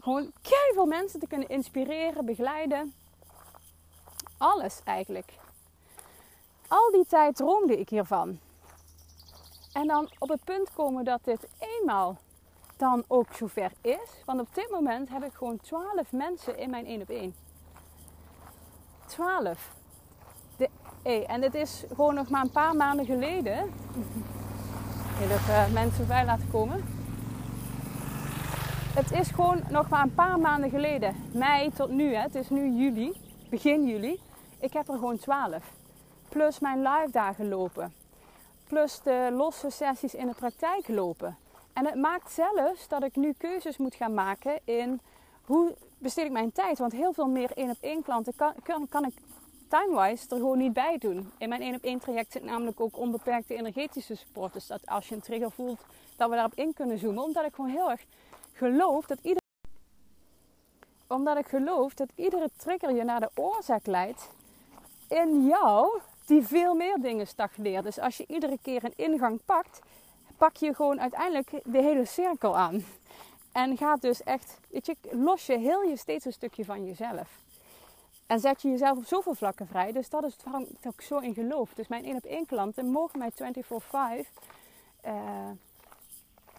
gewoon 0.00 0.32
veel 0.72 0.86
mensen 0.86 1.20
te 1.20 1.26
kunnen 1.26 1.48
inspireren, 1.48 2.24
begeleiden. 2.24 2.94
Alles 4.38 4.80
eigenlijk. 4.84 5.32
Al 6.68 6.90
die 6.90 7.06
tijd 7.06 7.36
droomde 7.36 7.78
ik 7.78 7.88
hiervan. 7.88 8.38
En 9.72 9.86
dan 9.86 10.10
op 10.18 10.28
het 10.28 10.44
punt 10.44 10.72
komen 10.74 11.04
dat 11.04 11.24
dit 11.24 11.48
eenmaal 11.58 12.16
dan 12.76 13.04
ook 13.06 13.26
zover 13.32 13.72
is. 13.80 14.22
Want 14.24 14.40
op 14.40 14.54
dit 14.54 14.70
moment 14.70 15.08
heb 15.08 15.24
ik 15.24 15.32
gewoon 15.32 15.60
12 15.60 16.12
mensen 16.12 16.58
in 16.58 16.70
mijn 16.70 16.86
1 16.86 17.00
op 17.00 17.08
1. 17.08 17.34
12. 19.06 19.74
De, 20.56 20.68
hey, 21.02 21.26
en 21.26 21.40
dit 21.40 21.54
is 21.54 21.84
gewoon 21.94 22.14
nog 22.14 22.28
maar 22.28 22.42
een 22.42 22.50
paar 22.50 22.76
maanden 22.76 23.06
geleden. 23.06 23.58
Even 25.20 25.54
uh, 25.54 25.72
mensen 25.72 26.06
bij 26.06 26.24
laten 26.24 26.50
komen. 26.50 26.84
Het 28.94 29.12
is 29.12 29.28
gewoon 29.28 29.62
nog 29.70 29.88
maar 29.88 30.02
een 30.02 30.14
paar 30.14 30.40
maanden 30.40 30.70
geleden. 30.70 31.16
Mei 31.32 31.70
tot 31.70 31.90
nu, 31.90 32.14
hè. 32.14 32.20
het 32.22 32.34
is 32.34 32.50
nu 32.50 32.70
juli, 32.70 33.20
begin 33.50 33.86
juli. 33.86 34.20
Ik 34.58 34.72
heb 34.72 34.88
er 34.88 34.94
gewoon 34.94 35.18
12. 35.18 35.72
Plus 36.36 36.58
mijn 36.58 36.82
live 36.82 37.10
dagen 37.10 37.48
lopen. 37.48 37.94
Plus 38.68 39.00
de 39.00 39.28
losse 39.32 39.70
sessies 39.70 40.14
in 40.14 40.26
de 40.26 40.34
praktijk 40.34 40.88
lopen. 40.88 41.36
En 41.72 41.86
het 41.86 41.94
maakt 41.94 42.32
zelfs 42.32 42.88
dat 42.88 43.02
ik 43.02 43.16
nu 43.16 43.32
keuzes 43.38 43.76
moet 43.76 43.94
gaan 43.94 44.14
maken 44.14 44.60
in 44.64 45.00
hoe 45.44 45.74
besteed 45.98 46.24
ik 46.24 46.32
mijn 46.32 46.52
tijd. 46.52 46.78
Want 46.78 46.92
heel 46.92 47.12
veel 47.12 47.26
meer 47.26 47.50
één 47.54 47.70
op 47.70 47.76
één 47.80 48.02
klanten 48.02 48.32
kan, 48.36 48.52
kan, 48.62 48.88
kan 48.88 49.04
ik 49.04 49.14
timewise 49.68 50.26
er 50.28 50.36
gewoon 50.36 50.58
niet 50.58 50.72
bij 50.72 50.98
doen. 50.98 51.32
In 51.38 51.48
mijn 51.48 51.62
één 51.62 51.74
op 51.74 51.82
één 51.82 51.98
traject 51.98 52.32
zit 52.32 52.44
namelijk 52.44 52.80
ook 52.80 52.98
onbeperkte 52.98 53.54
energetische 53.54 54.14
support. 54.14 54.52
Dus 54.52 54.66
dat 54.66 54.86
als 54.86 55.08
je 55.08 55.14
een 55.14 55.20
trigger 55.20 55.50
voelt, 55.50 55.80
dat 56.16 56.28
we 56.28 56.34
daarop 56.34 56.58
in 56.58 56.74
kunnen 56.74 56.98
zoomen. 56.98 57.22
Omdat 57.22 57.44
ik 57.44 57.54
gewoon 57.54 57.70
heel 57.70 57.90
erg 57.90 58.04
geloof 58.52 59.06
dat 59.06 59.18
ieder 59.22 59.42
omdat 61.06 61.36
ik 61.36 61.46
geloof 61.46 61.94
dat 61.94 62.08
iedere 62.14 62.50
trigger 62.56 62.94
je 62.94 63.04
naar 63.04 63.20
de 63.20 63.30
oorzaak 63.34 63.86
leidt 63.86 64.30
in 65.08 65.46
jou 65.46 66.00
die 66.26 66.46
veel 66.46 66.74
meer 66.74 66.96
dingen 67.00 67.26
stagneert. 67.26 67.84
Dus 67.84 67.98
als 67.98 68.16
je 68.16 68.24
iedere 68.28 68.58
keer 68.62 68.84
een 68.84 68.96
ingang 68.96 69.40
pakt, 69.44 69.80
pak 70.36 70.56
je 70.56 70.74
gewoon 70.74 71.00
uiteindelijk 71.00 71.50
de 71.64 71.82
hele 71.82 72.04
cirkel 72.04 72.56
aan. 72.56 72.84
En 73.52 73.76
gaat 73.76 74.02
dus 74.02 74.22
echt, 74.22 74.58
weet 74.70 74.86
je, 74.86 74.96
los 75.10 75.46
je 75.46 75.58
heel 75.58 75.82
je 75.82 75.96
steeds 75.96 76.24
een 76.24 76.32
stukje 76.32 76.64
van 76.64 76.86
jezelf. 76.86 77.44
En 78.26 78.40
zet 78.40 78.62
je 78.62 78.68
jezelf 78.68 78.98
op 78.98 79.04
zoveel 79.04 79.34
vlakken 79.34 79.66
vrij. 79.66 79.92
Dus 79.92 80.08
dat 80.08 80.24
is 80.24 80.36
waarom 80.44 80.62
ik 80.62 80.86
ook 80.86 81.00
zo 81.00 81.18
in 81.18 81.34
geloof. 81.34 81.74
Dus 81.74 81.88
mijn 81.88 82.04
één 82.04 82.16
op 82.16 82.24
één 82.24 82.46
klanten 82.46 82.86
mogen 82.86 83.18
mij 83.18 83.30
24-5 83.30 84.28
uh, 85.06 85.12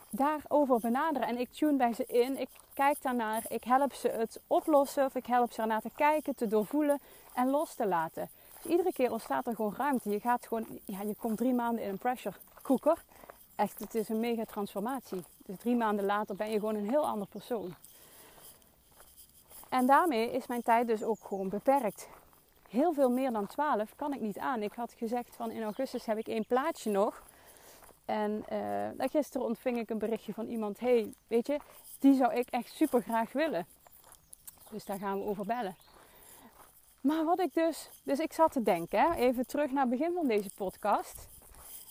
daarover 0.09 0.79
benaderen. 0.79 1.27
En 1.27 1.37
ik 1.39 1.51
tune 1.51 1.77
bij 1.77 1.93
ze 1.93 2.05
in. 2.05 2.39
Ik 2.39 2.49
kijk 2.73 3.01
daarnaar. 3.01 3.43
Ik 3.47 3.63
help 3.63 3.93
ze 3.93 4.07
het 4.07 4.41
oplossen. 4.47 5.05
Of 5.05 5.15
ik 5.15 5.25
help 5.25 5.51
ze 5.51 5.61
ernaar 5.61 5.81
te 5.81 5.91
kijken, 5.95 6.35
te 6.35 6.47
doorvoelen 6.47 6.99
en 7.33 7.49
los 7.49 7.73
te 7.73 7.87
laten. 7.87 8.29
Iedere 8.67 8.93
keer 8.93 9.11
ontstaat 9.11 9.47
er 9.47 9.55
gewoon 9.55 9.75
ruimte. 9.77 10.09
Je 10.09 10.19
gaat 10.19 10.47
gewoon, 10.47 10.65
ja, 10.85 11.01
je 11.01 11.15
komt 11.15 11.37
drie 11.37 11.53
maanden 11.53 11.83
in 11.83 11.89
een 11.89 11.97
pressure 11.97 12.35
cooker. 12.61 13.03
Echt, 13.55 13.79
het 13.79 13.95
is 13.95 14.09
een 14.09 14.19
mega 14.19 14.45
transformatie. 14.45 15.23
Dus 15.45 15.57
drie 15.57 15.75
maanden 15.75 16.05
later 16.05 16.35
ben 16.35 16.49
je 16.49 16.59
gewoon 16.59 16.75
een 16.75 16.89
heel 16.89 17.07
ander 17.07 17.27
persoon. 17.27 17.75
En 19.69 19.85
daarmee 19.85 20.31
is 20.31 20.47
mijn 20.47 20.61
tijd 20.61 20.87
dus 20.87 21.03
ook 21.03 21.19
gewoon 21.23 21.49
beperkt. 21.49 22.07
Heel 22.69 22.93
veel 22.93 23.09
meer 23.09 23.31
dan 23.31 23.47
12 23.47 23.95
kan 23.95 24.13
ik 24.13 24.21
niet 24.21 24.37
aan. 24.37 24.63
Ik 24.63 24.73
had 24.73 24.93
gezegd 24.97 25.35
van 25.35 25.51
in 25.51 25.63
augustus 25.63 26.05
heb 26.05 26.17
ik 26.17 26.27
één 26.27 26.45
plaatje 26.45 26.91
nog. 26.91 27.23
En 28.05 28.45
uh, 28.99 29.07
gisteren 29.09 29.47
ontving 29.47 29.77
ik 29.77 29.89
een 29.89 29.97
berichtje 29.97 30.33
van 30.33 30.47
iemand. 30.47 30.79
hey, 30.79 31.13
weet 31.27 31.47
je, 31.47 31.57
die 31.99 32.15
zou 32.15 32.33
ik 32.33 32.49
echt 32.49 32.71
super 32.71 33.01
graag 33.01 33.31
willen. 33.31 33.65
Dus 34.69 34.85
daar 34.85 34.97
gaan 34.97 35.19
we 35.19 35.25
over 35.25 35.45
bellen. 35.45 35.75
Maar 37.07 37.25
wat 37.25 37.39
ik 37.39 37.53
dus... 37.53 37.89
Dus 38.03 38.19
ik 38.19 38.33
zat 38.33 38.51
te 38.51 38.63
denken, 38.63 39.13
even 39.13 39.45
terug 39.45 39.71
naar 39.71 39.81
het 39.81 39.89
begin 39.89 40.13
van 40.13 40.27
deze 40.27 40.49
podcast. 40.55 41.27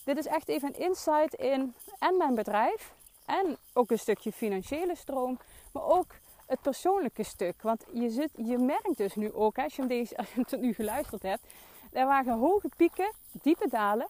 Dit 0.05 0.17
is 0.17 0.27
echt 0.27 0.49
even 0.49 0.69
een 0.69 0.81
insight 0.81 1.35
in 1.35 1.75
en 1.99 2.17
mijn 2.17 2.35
bedrijf. 2.35 2.95
En 3.25 3.57
ook 3.73 3.91
een 3.91 3.99
stukje 3.99 4.33
financiële 4.33 4.97
stroom. 4.97 5.39
Maar 5.73 5.85
ook 5.85 6.15
het 6.47 6.61
persoonlijke 6.61 7.23
stuk. 7.23 7.63
Want 7.63 7.85
je, 7.93 8.11
zit, 8.11 8.31
je 8.37 8.59
merkt 8.59 8.97
dus 8.97 9.15
nu 9.15 9.33
ook, 9.33 9.59
als 9.59 9.75
je, 9.77 9.81
hem 9.81 9.89
deze, 9.89 10.17
als 10.17 10.33
je 10.33 10.45
tot 10.45 10.61
nu 10.61 10.73
geluisterd 10.73 11.23
hebt, 11.23 11.43
er 11.93 12.07
waren 12.07 12.39
hoge 12.39 12.69
pieken, 12.77 13.13
diepe 13.33 13.69
dalen. 13.69 14.07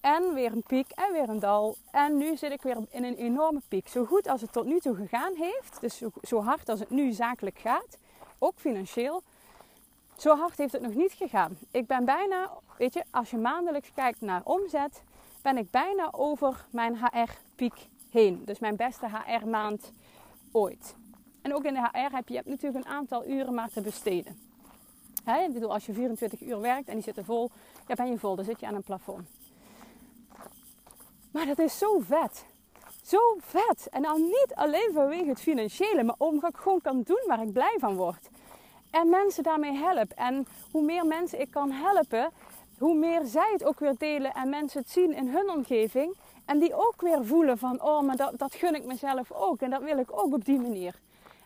En 0.00 0.34
weer 0.34 0.52
een 0.52 0.64
piek 0.66 0.90
en 0.90 1.12
weer 1.12 1.28
een 1.28 1.40
dal. 1.40 1.76
En 1.90 2.16
nu 2.16 2.36
zit 2.36 2.50
ik 2.50 2.62
weer 2.62 2.76
in 2.90 3.04
een 3.04 3.16
enorme 3.16 3.60
piek. 3.68 3.88
Zo 3.88 4.04
goed 4.04 4.28
als 4.28 4.40
het 4.40 4.52
tot 4.52 4.64
nu 4.64 4.80
toe 4.80 4.94
gegaan 4.94 5.34
heeft, 5.34 5.80
dus 5.80 6.02
zo 6.22 6.42
hard 6.42 6.68
als 6.68 6.80
het 6.80 6.90
nu 6.90 7.12
zakelijk 7.12 7.58
gaat, 7.58 7.98
ook 8.38 8.54
financieel, 8.56 9.22
zo 10.16 10.36
hard 10.36 10.58
heeft 10.58 10.72
het 10.72 10.82
nog 10.82 10.94
niet 10.94 11.12
gegaan. 11.12 11.58
Ik 11.70 11.86
ben 11.86 12.04
bijna, 12.04 12.50
weet 12.78 12.94
je, 12.94 13.04
als 13.10 13.30
je 13.30 13.36
maandelijks 13.36 13.92
kijkt 13.94 14.20
naar 14.20 14.40
omzet, 14.44 15.02
ben 15.42 15.56
ik 15.56 15.70
bijna 15.70 16.08
over 16.12 16.66
mijn 16.70 16.96
HR-piek 16.96 17.88
heen. 18.10 18.42
Dus 18.44 18.58
mijn 18.58 18.76
beste 18.76 19.06
HR-maand 19.08 19.92
ooit. 20.52 20.94
En 21.42 21.54
ook 21.54 21.64
in 21.64 21.74
de 21.74 21.88
HR 21.92 22.14
heb 22.14 22.28
je, 22.28 22.42
natuurlijk 22.44 22.84
een 22.84 22.92
aantal 22.92 23.26
uren 23.26 23.54
maar 23.54 23.70
te 23.70 23.80
besteden. 23.80 24.38
He, 25.24 25.42
ik 25.42 25.52
bedoel, 25.52 25.72
als 25.72 25.86
je 25.86 25.92
24 25.92 26.40
uur 26.40 26.60
werkt 26.60 26.88
en 26.88 26.94
die 26.94 27.02
zitten 27.02 27.24
vol, 27.24 27.50
ja, 27.86 27.94
ben 27.94 28.06
je 28.06 28.18
vol, 28.18 28.36
dan 28.36 28.44
zit 28.44 28.60
je 28.60 28.66
aan 28.66 28.74
een 28.74 28.82
plafond. 28.82 29.28
Maar 31.30 31.46
dat 31.46 31.58
is 31.58 31.78
zo 31.78 31.98
vet. 31.98 32.44
Zo 33.02 33.36
vet. 33.40 33.88
En 33.90 34.02
dan 34.02 34.22
niet 34.22 34.52
alleen 34.54 34.90
vanwege 34.92 35.28
het 35.28 35.40
financiële, 35.40 36.02
maar 36.02 36.14
omdat 36.18 36.50
ik 36.50 36.56
gewoon 36.56 36.80
kan 36.80 37.02
doen 37.02 37.22
waar 37.26 37.42
ik 37.42 37.52
blij 37.52 37.76
van 37.78 37.96
word. 37.96 38.28
En 38.94 39.08
mensen 39.08 39.42
daarmee 39.42 39.72
help. 39.72 40.12
En 40.12 40.46
hoe 40.70 40.82
meer 40.82 41.06
mensen 41.06 41.40
ik 41.40 41.50
kan 41.50 41.70
helpen, 41.70 42.30
hoe 42.78 42.94
meer 42.94 43.24
zij 43.24 43.50
het 43.52 43.64
ook 43.64 43.78
weer 43.78 43.94
delen 43.98 44.32
en 44.32 44.48
mensen 44.48 44.80
het 44.80 44.90
zien 44.90 45.12
in 45.14 45.28
hun 45.28 45.50
omgeving. 45.50 46.16
En 46.44 46.58
die 46.58 46.74
ook 46.74 47.00
weer 47.00 47.24
voelen 47.26 47.58
van, 47.58 47.82
oh, 47.82 48.02
maar 48.02 48.16
dat, 48.16 48.38
dat 48.38 48.54
gun 48.54 48.74
ik 48.74 48.84
mezelf 48.84 49.32
ook. 49.32 49.60
En 49.60 49.70
dat 49.70 49.82
wil 49.82 49.98
ik 49.98 50.12
ook 50.12 50.34
op 50.34 50.44
die 50.44 50.60
manier. 50.60 50.94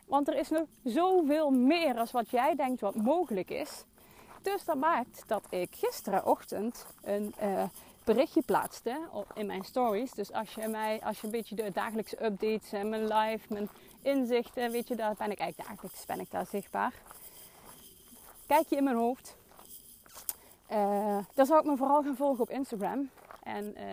Want 0.07 0.27
er 0.27 0.37
is 0.37 0.49
nog 0.49 0.63
zoveel 0.83 1.49
meer 1.49 1.97
als 1.97 2.11
wat 2.11 2.29
jij 2.29 2.55
denkt 2.55 2.81
wat 2.81 2.95
mogelijk 2.95 3.49
is. 3.49 3.83
Dus 4.41 4.65
dat 4.65 4.77
maakt 4.77 5.23
dat 5.27 5.43
ik 5.49 5.69
gisterenochtend 5.71 6.85
een 7.03 7.33
uh, 7.43 7.63
berichtje 8.03 8.41
plaatste 8.41 8.99
in 9.33 9.45
mijn 9.45 9.63
stories. 9.63 10.11
Dus 10.11 10.31
als 10.31 10.53
je 10.53 10.67
mij, 10.67 11.01
als 11.03 11.19
je 11.19 11.25
een 11.25 11.31
beetje 11.31 11.55
de 11.55 11.71
dagelijkse 11.73 12.25
updates 12.25 12.71
en 12.71 12.89
mijn 12.89 13.07
live, 13.07 13.53
mijn 13.53 13.69
inzichten, 14.01 14.71
weet 14.71 14.87
je, 14.87 14.95
daar 14.95 15.15
ben 15.17 15.31
ik 15.31 15.39
eigenlijk 15.39 15.69
dagelijks 15.69 16.05
ben 16.05 16.19
ik 16.19 16.31
daar 16.31 16.45
zichtbaar. 16.45 16.93
Kijk 18.49 18.67
je 18.69 18.75
in 18.75 18.83
mijn 18.83 18.95
hoofd. 18.95 19.35
Uh, 20.71 21.17
dan 21.33 21.45
zou 21.45 21.59
ik 21.59 21.65
me 21.65 21.77
vooral 21.77 22.03
gaan 22.03 22.15
volgen 22.15 22.41
op 22.41 22.49
Instagram. 22.49 23.09
En, 23.43 23.73
uh, 23.77 23.83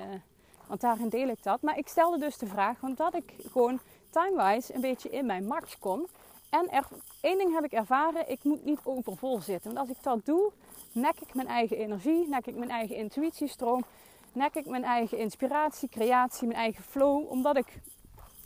want 0.66 0.80
daarin 0.80 1.08
deel 1.08 1.28
ik 1.28 1.42
dat. 1.42 1.62
Maar 1.62 1.78
ik 1.78 1.88
stelde 1.88 2.18
dus 2.18 2.38
de 2.38 2.46
vraag, 2.46 2.80
want 2.80 2.96
dat 2.96 3.14
ik 3.14 3.34
gewoon 3.50 3.80
timewise 4.10 4.74
een 4.74 4.80
beetje 4.80 5.10
in 5.10 5.26
mijn 5.26 5.46
max 5.46 5.78
kom. 5.78 6.06
En 6.50 6.70
er, 6.70 6.88
één 7.20 7.38
ding 7.38 7.54
heb 7.54 7.64
ik 7.64 7.72
ervaren, 7.72 8.30
ik 8.30 8.44
moet 8.44 8.64
niet 8.64 8.80
overvol 8.82 9.40
zitten. 9.40 9.74
Want 9.74 9.88
als 9.88 9.96
ik 9.96 10.02
dat 10.02 10.24
doe, 10.24 10.52
nek 10.92 11.20
ik 11.20 11.34
mijn 11.34 11.48
eigen 11.48 11.76
energie, 11.76 12.28
nek 12.28 12.46
ik 12.46 12.56
mijn 12.56 12.70
eigen 12.70 12.96
intuïtiestroom, 12.96 13.84
nek 14.32 14.54
ik 14.54 14.66
mijn 14.66 14.84
eigen 14.84 15.18
inspiratie, 15.18 15.88
creatie, 15.88 16.46
mijn 16.46 16.60
eigen 16.60 16.84
flow. 16.84 17.30
Omdat 17.30 17.56
ik 17.56 17.80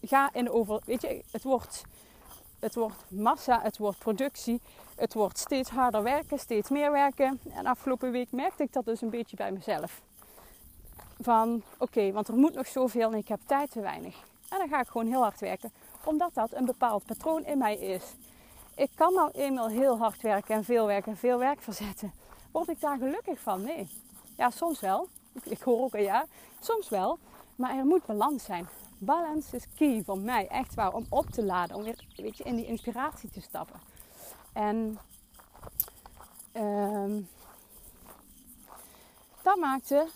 ga 0.03 0.33
in 0.33 0.51
over, 0.51 0.81
weet 0.85 1.03
je, 1.03 1.23
het 1.31 1.43
wordt, 1.43 1.83
het 2.61 2.75
wordt 2.75 3.05
massa, 3.09 3.61
het 3.63 3.79
wordt 3.79 3.99
productie, 3.99 4.61
het 4.97 5.15
wordt 5.15 5.39
steeds 5.39 5.71
harder 5.71 6.03
werken, 6.03 6.39
steeds 6.39 6.69
meer 6.69 6.93
werken. 6.93 7.41
En 7.53 7.67
afgelopen 7.67 8.11
week 8.11 8.33
merkte 8.33 8.63
ik 8.63 8.73
dat 8.73 8.85
dus 8.85 9.01
een 9.01 9.11
beetje 9.11 9.37
bij 9.37 9.53
mezelf. 9.53 10.01
Van 11.21 11.63
oké, 11.79 12.13
want 12.13 12.29
er 12.29 12.35
moet 12.35 12.55
nog 12.55 12.67
zoveel 12.67 13.13
en 13.13 13.19
ik 13.19 13.29
heb 13.29 13.41
tijd 13.47 13.71
te 13.71 13.81
weinig. 13.81 14.15
En 14.49 14.59
dan 14.59 14.69
ga 14.69 14.81
ik 14.81 14.89
gewoon 14.89 15.07
heel 15.07 15.23
hard 15.23 15.41
werken, 15.41 15.73
omdat 16.05 16.35
dat 16.35 16.53
een 16.53 16.65
bepaald 16.65 17.05
patroon 17.05 17.45
in 17.45 17.59
mij 17.59 17.77
is. 17.77 18.05
Ik 18.75 18.91
kan 18.95 19.15
nou 19.15 19.31
eenmaal 19.31 19.69
heel 19.69 19.99
hard 19.99 20.23
werken 20.23 20.55
en 20.55 20.65
veel 20.65 20.87
werken 20.87 21.13
en 21.13 21.19
veel 21.19 21.39
werk 21.39 21.63
verzetten. 21.63 22.13
Word 22.51 22.69
ik 22.69 22.81
daar 22.81 22.99
gelukkig 22.99 23.41
van? 23.41 23.63
Nee. 23.63 23.89
Ja, 24.37 24.51
soms 24.51 24.81
wel. 24.81 25.09
Ik 25.43 25.61
hoor 25.61 25.81
ook 25.81 25.95
een 25.95 26.03
ja. 26.03 26.27
Soms 26.61 26.89
wel. 26.89 27.19
Maar 27.57 27.77
er 27.77 27.85
moet 27.85 28.07
balans 28.07 28.45
zijn. 28.45 28.69
Balans 29.03 29.53
is 29.53 29.67
key 29.75 30.03
voor 30.05 30.19
mij. 30.19 30.49
Echt 30.49 30.75
waar. 30.75 30.93
Om 30.95 31.07
op 31.09 31.27
te 31.27 31.45
laden. 31.45 31.77
Om 31.77 31.83
weer 31.83 32.05
weet 32.17 32.37
je, 32.37 32.45
in 32.45 32.57
die 32.57 32.67
inspiratie 32.67 33.31
te 33.31 33.41
stappen. 33.41 33.81
En 34.53 34.99
um, 36.57 37.29
dat 39.43 39.57
maakte 39.57 40.09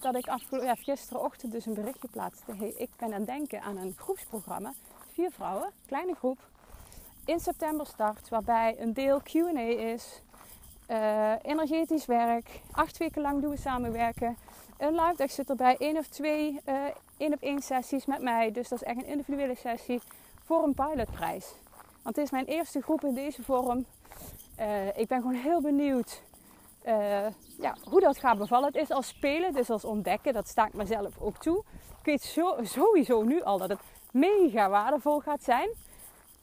dat 0.00 0.14
ik 0.14 0.28
afgelopen, 0.28 0.68
ja, 0.68 0.74
gisterenochtend 0.74 1.52
dus 1.52 1.66
een 1.66 1.74
berichtje 1.74 2.08
plaatste. 2.08 2.54
Hey, 2.54 2.68
ik 2.76 2.90
ben 2.96 3.12
aan 3.12 3.14
het 3.14 3.26
denken 3.26 3.62
aan 3.62 3.76
een 3.76 3.94
groepsprogramma. 3.96 4.72
Vier 5.12 5.30
vrouwen, 5.30 5.70
kleine 5.86 6.14
groep. 6.14 6.38
In 7.24 7.40
september 7.40 7.86
start, 7.86 8.28
waarbij 8.28 8.80
een 8.80 8.92
deel 8.92 9.20
Q&A 9.22 9.60
is. 9.60 10.22
uh, 10.88 11.32
energetisch 11.42 12.06
werk. 12.06 12.60
Acht 12.72 12.96
weken 12.96 13.22
lang 13.22 13.40
doen 13.40 13.50
we 13.50 13.56
samenwerken. 13.56 14.36
Een 14.78 14.94
live 14.94 15.14
dag 15.16 15.30
zit 15.30 15.50
erbij. 15.50 15.76
één 15.78 15.96
of 15.96 16.06
twee 16.06 16.60
uh, 16.68 16.84
één 17.16 17.32
op 17.32 17.42
één 17.42 17.62
sessies 17.62 18.06
met 18.06 18.22
mij. 18.22 18.52
Dus 18.52 18.68
dat 18.68 18.80
is 18.80 18.86
echt 18.86 18.96
een 18.96 19.06
individuele 19.06 19.54
sessie 19.54 20.00
voor 20.44 20.62
een 20.62 20.74
pilotprijs. 20.74 21.54
Want 22.02 22.16
het 22.16 22.24
is 22.24 22.30
mijn 22.30 22.44
eerste 22.44 22.82
groep 22.82 23.04
in 23.04 23.14
deze 23.14 23.42
vorm. 23.42 23.86
Uh, 24.60 24.98
ik 24.98 25.08
ben 25.08 25.20
gewoon 25.20 25.34
heel 25.34 25.60
benieuwd 25.60 26.22
ja, 27.58 27.76
hoe 27.90 28.00
dat 28.00 28.18
gaat 28.18 28.38
bevallen. 28.38 28.66
Het 28.66 28.76
is 28.76 28.90
als 28.90 29.08
spelen, 29.08 29.56
is 29.56 29.70
als 29.70 29.84
ontdekken. 29.84 30.32
Dat 30.32 30.48
sta 30.48 30.66
ik 30.66 30.74
mezelf 30.74 31.18
ook 31.20 31.36
toe. 31.36 31.64
Ik 32.02 32.04
weet 32.04 32.34
sowieso 32.68 33.22
nu 33.22 33.42
al 33.42 33.58
dat 33.58 33.68
het 33.68 33.80
mega 34.10 34.68
waardevol 34.68 35.20
gaat 35.20 35.42
zijn. 35.42 35.68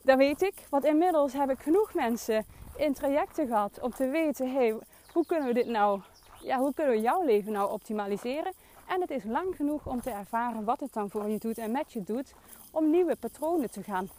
Dat 0.01 0.17
weet 0.17 0.41
ik. 0.41 0.53
Want 0.69 0.83
inmiddels 0.83 1.33
heb 1.33 1.49
ik 1.49 1.59
genoeg 1.59 1.93
mensen 1.93 2.45
in 2.75 2.93
trajecten 2.93 3.47
gehad 3.47 3.79
om 3.81 3.91
te 3.91 4.07
weten, 4.07 4.53
hey, 4.53 4.75
hoe 5.13 5.25
kunnen 5.25 5.47
we 5.47 5.53
dit 5.53 5.67
nou, 5.67 6.01
ja, 6.41 6.57
hoe 6.57 6.73
kunnen 6.73 6.93
we 6.93 7.01
jouw 7.01 7.23
leven 7.23 7.51
nou 7.51 7.71
optimaliseren? 7.71 8.53
En 8.93 9.01
het 9.01 9.11
is 9.11 9.23
lang 9.23 9.55
genoeg 9.55 9.87
om 9.87 10.01
te 10.01 10.09
ervaren 10.09 10.63
wat 10.63 10.79
het 10.79 10.93
dan 10.93 11.09
voor 11.09 11.29
je 11.29 11.37
doet 11.37 11.57
en 11.57 11.71
met 11.71 11.93
je 11.93 12.03
doet, 12.03 12.33
om 12.71 12.89
nieuwe 12.89 13.15
patronen 13.15 13.71
te 13.71 13.83
gaan, 13.83 14.09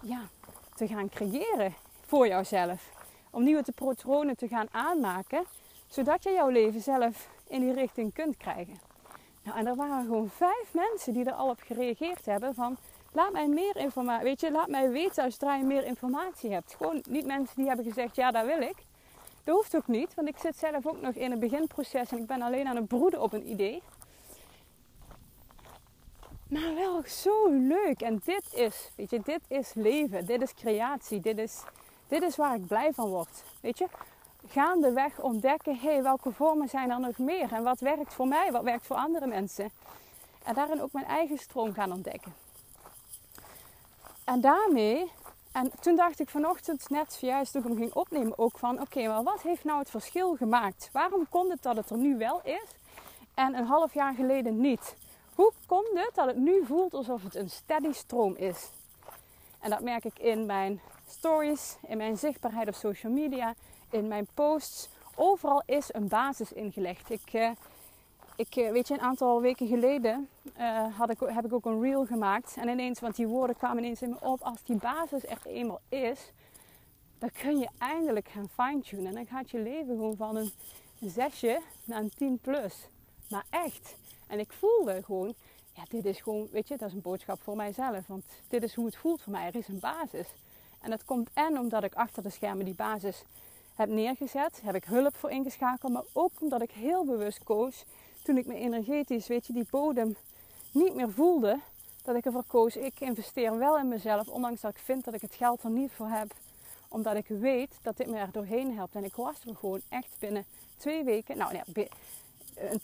ja, 0.00 0.20
te 0.74 0.86
gaan 0.86 1.08
creëren 1.08 1.74
voor 2.06 2.26
jouzelf. 2.26 2.92
Om 3.30 3.44
nieuwe 3.44 3.64
patronen 3.74 4.36
te 4.36 4.48
gaan 4.48 4.66
aanmaken, 4.70 5.44
zodat 5.88 6.22
je 6.22 6.30
jouw 6.30 6.48
leven 6.48 6.80
zelf 6.80 7.28
in 7.48 7.60
die 7.60 7.72
richting 7.72 8.12
kunt 8.12 8.36
krijgen. 8.36 8.78
Nou, 9.42 9.58
en 9.58 9.66
er 9.66 9.76
waren 9.76 10.04
gewoon 10.04 10.28
vijf 10.28 10.74
mensen 10.74 11.12
die 11.12 11.24
er 11.24 11.32
al 11.32 11.48
op 11.48 11.60
gereageerd 11.60 12.26
hebben 12.26 12.54
van 12.54 12.76
laat 13.12 13.32
mij 13.32 13.48
meer 13.48 13.76
informatie, 13.76 14.24
weet 14.24 14.40
je, 14.40 14.50
laat 14.50 14.68
mij 14.68 14.90
weten 14.90 15.24
als 15.24 15.36
je 15.40 15.64
meer 15.64 15.84
informatie 15.84 16.52
hebt. 16.52 16.74
Gewoon 16.74 17.02
niet 17.08 17.26
mensen 17.26 17.56
die 17.56 17.66
hebben 17.66 17.84
gezegd, 17.84 18.16
ja, 18.16 18.30
dat 18.30 18.46
wil 18.46 18.60
ik. 18.60 18.76
Dat 19.44 19.56
hoeft 19.56 19.76
ook 19.76 19.86
niet, 19.86 20.14
want 20.14 20.28
ik 20.28 20.36
zit 20.38 20.56
zelf 20.56 20.86
ook 20.86 21.00
nog 21.00 21.14
in 21.14 21.32
een 21.32 21.38
beginproces 21.38 22.10
en 22.10 22.18
ik 22.18 22.26
ben 22.26 22.42
alleen 22.42 22.66
aan 22.66 22.76
het 22.76 22.88
broeden 22.88 23.22
op 23.22 23.32
een 23.32 23.50
idee. 23.50 23.82
Maar 26.48 26.74
wel 26.74 27.02
zo 27.06 27.48
leuk. 27.48 28.00
En 28.00 28.20
dit 28.24 28.54
is, 28.54 28.90
weet 28.96 29.10
je, 29.10 29.20
dit 29.20 29.40
is 29.48 29.74
leven. 29.74 30.26
Dit 30.26 30.42
is 30.42 30.54
creatie. 30.54 31.20
Dit 31.20 31.38
is, 31.38 31.62
dit 32.08 32.22
is 32.22 32.36
waar 32.36 32.54
ik 32.54 32.66
blij 32.66 32.92
van 32.92 33.08
word. 33.08 33.42
Weet 33.60 33.78
je, 33.78 33.86
gaandeweg 34.46 35.20
ontdekken, 35.20 35.78
hey, 35.78 36.02
welke 36.02 36.32
vormen 36.32 36.68
zijn 36.68 36.90
er 36.90 37.00
nog 37.00 37.18
meer? 37.18 37.52
En 37.52 37.62
wat 37.62 37.80
werkt 37.80 38.14
voor 38.14 38.28
mij? 38.28 38.52
Wat 38.52 38.62
werkt 38.62 38.86
voor 38.86 38.96
andere 38.96 39.26
mensen? 39.26 39.70
En 40.44 40.54
daarin 40.54 40.82
ook 40.82 40.92
mijn 40.92 41.06
eigen 41.06 41.38
stroom 41.38 41.72
gaan 41.72 41.92
ontdekken. 41.92 42.34
En 44.24 44.40
daarmee, 44.40 45.10
en 45.52 45.70
toen 45.80 45.96
dacht 45.96 46.20
ik 46.20 46.28
vanochtend 46.28 46.90
net 46.90 47.18
juist 47.20 47.52
toen 47.52 47.62
ik 47.62 47.68
hem 47.68 47.76
ging 47.76 47.92
opnemen 47.92 48.38
ook 48.38 48.58
van... 48.58 48.80
Oké, 48.80 49.08
maar 49.08 49.22
wat 49.22 49.42
heeft 49.42 49.64
nou 49.64 49.78
het 49.78 49.90
verschil 49.90 50.36
gemaakt? 50.36 50.88
Waarom 50.92 51.28
kon 51.28 51.50
het 51.50 51.62
dat 51.62 51.76
het 51.76 51.90
er 51.90 51.96
nu 51.96 52.16
wel 52.16 52.40
is 52.44 52.76
en 53.34 53.54
een 53.54 53.66
half 53.66 53.94
jaar 53.94 54.14
geleden 54.14 54.60
niet? 54.60 54.96
Hoe 55.38 55.52
komt 55.66 55.88
het 55.92 56.10
dat 56.14 56.26
het 56.26 56.36
nu 56.36 56.64
voelt 56.64 56.94
alsof 56.94 57.22
het 57.22 57.34
een 57.34 57.50
steady 57.50 57.92
stroom 57.92 58.36
is? 58.36 58.70
En 59.60 59.70
dat 59.70 59.80
merk 59.80 60.04
ik 60.04 60.18
in 60.18 60.46
mijn 60.46 60.80
stories, 61.06 61.76
in 61.86 61.96
mijn 61.96 62.18
zichtbaarheid 62.18 62.68
op 62.68 62.74
social 62.74 63.12
media, 63.12 63.54
in 63.90 64.08
mijn 64.08 64.28
posts. 64.34 64.88
Overal 65.14 65.62
is 65.66 65.94
een 65.94 66.08
basis 66.08 66.52
ingelegd. 66.52 67.10
Ik, 67.10 67.32
uh, 67.32 67.50
ik 68.36 68.56
eh, 68.56 68.70
weet 68.70 68.88
je, 68.88 68.94
een 68.94 69.00
aantal 69.00 69.40
weken 69.40 69.66
geleden 69.66 70.28
uh, 70.58 70.98
had 70.98 71.10
ik, 71.10 71.18
heb 71.20 71.44
ik 71.44 71.52
ook 71.52 71.66
een 71.66 71.80
reel 71.80 72.06
gemaakt. 72.06 72.56
En 72.56 72.68
ineens, 72.68 73.00
want 73.00 73.16
die 73.16 73.26
woorden 73.26 73.56
kwamen 73.56 73.82
ineens 73.82 74.02
in 74.02 74.10
me 74.10 74.16
op. 74.20 74.42
Als 74.42 74.64
die 74.64 74.76
basis 74.76 75.26
er 75.26 75.40
eenmaal 75.44 75.80
is, 75.88 76.32
dan 77.18 77.30
kun 77.42 77.58
je 77.58 77.68
eindelijk 77.78 78.28
gaan 78.28 78.48
fine-tunen. 78.48 79.06
En 79.06 79.14
dan 79.14 79.26
gaat 79.26 79.50
je 79.50 79.58
leven 79.58 79.94
gewoon 79.94 80.16
van 80.16 80.36
een 80.36 80.52
zesje 81.00 81.60
naar 81.84 82.00
een 82.00 82.12
10 82.16 82.38
plus. 82.38 82.88
Maar 83.28 83.44
echt. 83.50 83.96
En 84.28 84.38
ik 84.38 84.52
voelde 84.52 85.02
gewoon, 85.02 85.34
ja, 85.72 85.82
dit 85.88 86.04
is 86.04 86.20
gewoon, 86.20 86.48
weet 86.50 86.68
je, 86.68 86.76
dat 86.76 86.88
is 86.88 86.94
een 86.94 87.00
boodschap 87.00 87.42
voor 87.42 87.56
mijzelf. 87.56 88.06
Want 88.06 88.24
dit 88.48 88.62
is 88.62 88.74
hoe 88.74 88.86
het 88.86 88.96
voelt 88.96 89.22
voor 89.22 89.32
mij. 89.32 89.46
Er 89.46 89.56
is 89.56 89.68
een 89.68 89.80
basis. 89.80 90.26
En 90.80 90.90
dat 90.90 91.04
komt 91.04 91.30
en 91.34 91.58
omdat 91.58 91.84
ik 91.84 91.94
achter 91.94 92.22
de 92.22 92.30
schermen 92.30 92.64
die 92.64 92.74
basis 92.74 93.24
heb 93.74 93.88
neergezet. 93.88 94.60
Heb 94.62 94.74
ik 94.74 94.84
hulp 94.84 95.16
voor 95.16 95.30
ingeschakeld. 95.30 95.92
Maar 95.92 96.04
ook 96.12 96.30
omdat 96.40 96.62
ik 96.62 96.70
heel 96.70 97.04
bewust 97.04 97.44
koos 97.44 97.84
toen 98.22 98.36
ik 98.36 98.46
me 98.46 98.54
energetisch, 98.54 99.26
weet 99.26 99.46
je, 99.46 99.52
die 99.52 99.66
bodem 99.70 100.16
niet 100.72 100.94
meer 100.94 101.10
voelde, 101.10 101.60
dat 102.02 102.16
ik 102.16 102.24
ervoor 102.24 102.44
koos, 102.46 102.76
ik 102.76 103.00
investeer 103.00 103.58
wel 103.58 103.78
in 103.78 103.88
mezelf, 103.88 104.28
ondanks 104.28 104.60
dat 104.60 104.70
ik 104.70 104.78
vind 104.78 105.04
dat 105.04 105.14
ik 105.14 105.20
het 105.20 105.34
geld 105.34 105.62
er 105.62 105.70
niet 105.70 105.90
voor 105.92 106.08
heb. 106.08 106.34
Omdat 106.88 107.14
ik 107.16 107.26
weet 107.28 107.78
dat 107.82 107.96
dit 107.96 108.06
me 108.06 108.16
er 108.16 108.32
doorheen 108.32 108.76
helpt. 108.76 108.94
En 108.94 109.04
ik 109.04 109.14
was 109.14 109.44
er 109.46 109.56
gewoon 109.56 109.80
echt 109.88 110.16
binnen 110.18 110.44
twee 110.76 111.04
weken. 111.04 111.36
Nou 111.36 111.54
ja, 111.54 111.64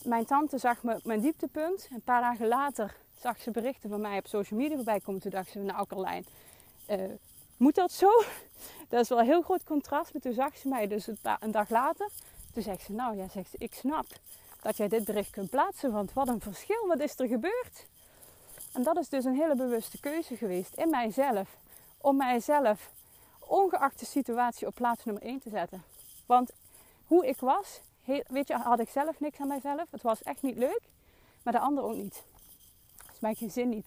mijn 0.05 0.25
tante 0.25 0.59
zag 0.59 0.83
me 0.83 1.01
mijn 1.05 1.21
dieptepunt. 1.21 1.89
Een 1.93 2.03
paar 2.03 2.21
dagen 2.21 2.47
later 2.47 2.97
zag 3.21 3.41
ze 3.41 3.51
berichten 3.51 3.91
van 3.91 4.01
mij 4.01 4.19
op 4.19 4.27
social 4.27 4.61
media 4.61 4.77
voorbij 4.77 5.01
komen. 5.01 5.21
Toen 5.21 5.31
dacht 5.31 5.51
ze, 5.51 5.59
nou 5.59 5.87
Carlijn, 5.87 6.27
uh, 6.91 7.01
moet 7.57 7.75
dat 7.75 7.93
zo? 7.93 8.11
Dat 8.89 9.01
is 9.01 9.09
wel 9.09 9.19
een 9.19 9.25
heel 9.25 9.43
groot 9.43 9.65
contrast. 9.65 10.13
Maar 10.13 10.23
toen 10.23 10.33
zag 10.33 10.57
ze 10.57 10.69
mij 10.69 10.87
dus 10.87 11.07
een 11.41 11.51
dag 11.51 11.71
later. 11.71 12.09
Toen 12.53 12.63
zegt 12.63 12.83
ze, 12.83 12.93
nou 12.93 13.17
ja, 13.17 13.29
zegt 13.29 13.51
ze, 13.51 13.57
ik 13.59 13.75
snap 13.75 14.07
dat 14.63 14.77
jij 14.77 14.89
dit 14.89 15.05
bericht 15.05 15.31
kunt 15.31 15.51
plaatsen. 15.51 15.93
Want 15.93 16.13
wat 16.13 16.29
een 16.29 16.41
verschil, 16.41 16.87
wat 16.87 17.01
is 17.01 17.19
er 17.19 17.27
gebeurd? 17.27 17.87
En 18.73 18.83
dat 18.83 18.97
is 18.97 19.09
dus 19.09 19.25
een 19.25 19.35
hele 19.35 19.57
bewuste 19.57 20.01
keuze 20.01 20.37
geweest 20.37 20.75
in 20.75 20.91
mijzelf. 20.91 21.57
Om 21.99 22.17
mijzelf, 22.17 22.91
ongeacht 23.39 23.99
de 23.99 24.07
situatie, 24.07 24.67
op 24.67 24.75
plaats 24.75 25.05
nummer 25.05 25.23
1 25.23 25.41
te 25.41 25.51
zetten. 25.51 25.83
Want 26.27 26.51
hoe 27.07 27.27
ik 27.27 27.41
was, 27.41 27.81
weet 28.05 28.49
je, 28.49 28.55
had 28.55 28.81
ik 28.81 28.89
zelf 28.89 29.21
niks 29.21 29.41
aan 29.41 29.49
mijzelf. 29.49 29.91
Het 29.91 30.03
was 30.03 30.23
echt 30.23 30.43
niet 30.43 30.57
leuk. 30.57 30.81
Maar 31.43 31.53
de 31.53 31.59
ander 31.59 31.85
ook 31.85 31.95
niet. 31.95 32.23
Dus 33.11 33.21
mijn 33.21 33.37
gezin 33.37 33.69
niet. 33.69 33.87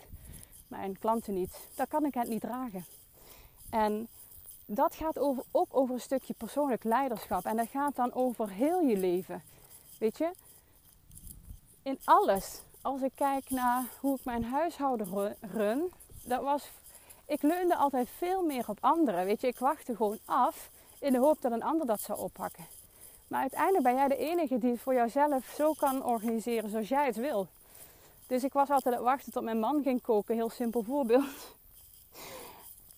Mijn 0.67 0.99
klanten 0.99 1.33
niet. 1.33 1.67
Dat 1.75 1.87
kan 1.87 2.05
ik 2.05 2.13
het 2.13 2.27
niet 2.27 2.41
dragen. 2.41 2.85
En 3.69 4.07
dat 4.65 4.95
gaat 4.95 5.19
over, 5.19 5.43
ook 5.51 5.69
over 5.71 5.93
een 5.93 6.01
stukje 6.01 6.33
persoonlijk 6.33 6.83
leiderschap. 6.83 7.45
En 7.45 7.57
dat 7.57 7.67
gaat 7.67 7.95
dan 7.95 8.13
over 8.13 8.49
heel 8.49 8.81
je 8.81 8.97
leven. 8.97 9.43
Weet 9.99 10.17
je, 10.17 10.31
in 11.81 11.99
alles. 12.03 12.61
Als 12.81 13.01
ik 13.01 13.11
kijk 13.15 13.49
naar 13.49 13.83
hoe 13.99 14.15
ik 14.15 14.25
mijn 14.25 14.43
huishouden 14.43 15.35
run, 15.41 15.91
dat 16.23 16.41
was, 16.41 16.71
ik 17.25 17.41
leunde 17.41 17.75
altijd 17.75 18.09
veel 18.09 18.45
meer 18.45 18.69
op 18.69 18.77
anderen. 18.81 19.25
Weet 19.25 19.41
je, 19.41 19.47
ik 19.47 19.59
wachtte 19.59 19.95
gewoon 19.95 20.19
af 20.25 20.69
in 20.99 21.11
de 21.11 21.19
hoop 21.19 21.41
dat 21.41 21.51
een 21.51 21.63
ander 21.63 21.87
dat 21.87 22.01
zou 22.01 22.19
oppakken. 22.19 22.65
Maar 23.27 23.41
uiteindelijk 23.41 23.83
ben 23.83 23.95
jij 23.95 24.07
de 24.07 24.17
enige 24.17 24.57
die 24.57 24.71
het 24.71 24.81
voor 24.81 24.93
jouzelf 24.93 25.45
zo 25.55 25.73
kan 25.73 26.05
organiseren 26.05 26.69
zoals 26.69 26.87
jij 26.87 27.05
het 27.05 27.15
wil. 27.15 27.47
Dus 28.27 28.43
ik 28.43 28.53
was 28.53 28.69
altijd 28.69 28.95
aan 28.95 29.01
het 29.01 29.09
wachten 29.11 29.31
tot 29.31 29.43
mijn 29.43 29.59
man 29.59 29.83
ging 29.83 30.01
koken. 30.01 30.35
Heel 30.35 30.49
simpel 30.49 30.83
voorbeeld. 30.83 31.25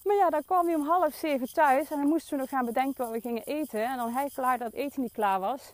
Maar 0.04 0.16
ja, 0.18 0.30
dan 0.30 0.46
kwam 0.46 0.66
hij 0.66 0.76
om 0.76 0.88
half 0.88 1.14
zeven 1.14 1.54
thuis 1.54 1.92
en 1.92 1.98
dan 1.98 2.08
moesten 2.08 2.32
we 2.32 2.38
nog 2.38 2.50
gaan 2.50 2.66
bedenken 2.66 3.04
wat 3.04 3.14
we 3.14 3.22
gingen 3.22 3.44
eten. 3.44 3.86
En 3.86 3.98
dan 3.98 4.12
hij 4.12 4.30
klaar 4.34 4.58
dat 4.58 4.74
eten 4.74 5.02
niet 5.02 5.12
klaar 5.12 5.40
was. 5.40 5.74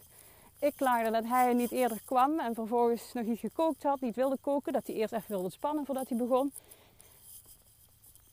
Ik 0.59 0.73
klaarde 0.75 1.11
dat 1.11 1.23
hij 1.23 1.53
niet 1.53 1.71
eerder 1.71 2.01
kwam 2.05 2.39
en 2.39 2.53
vervolgens 2.53 3.13
nog 3.13 3.25
niet 3.25 3.39
gekookt 3.39 3.83
had, 3.83 4.01
niet 4.01 4.15
wilde 4.15 4.37
koken. 4.41 4.73
Dat 4.73 4.87
hij 4.87 4.95
eerst 4.95 5.13
even 5.13 5.27
wilde 5.27 5.49
spannen 5.49 5.85
voordat 5.85 6.09
hij 6.09 6.17
begon. 6.17 6.51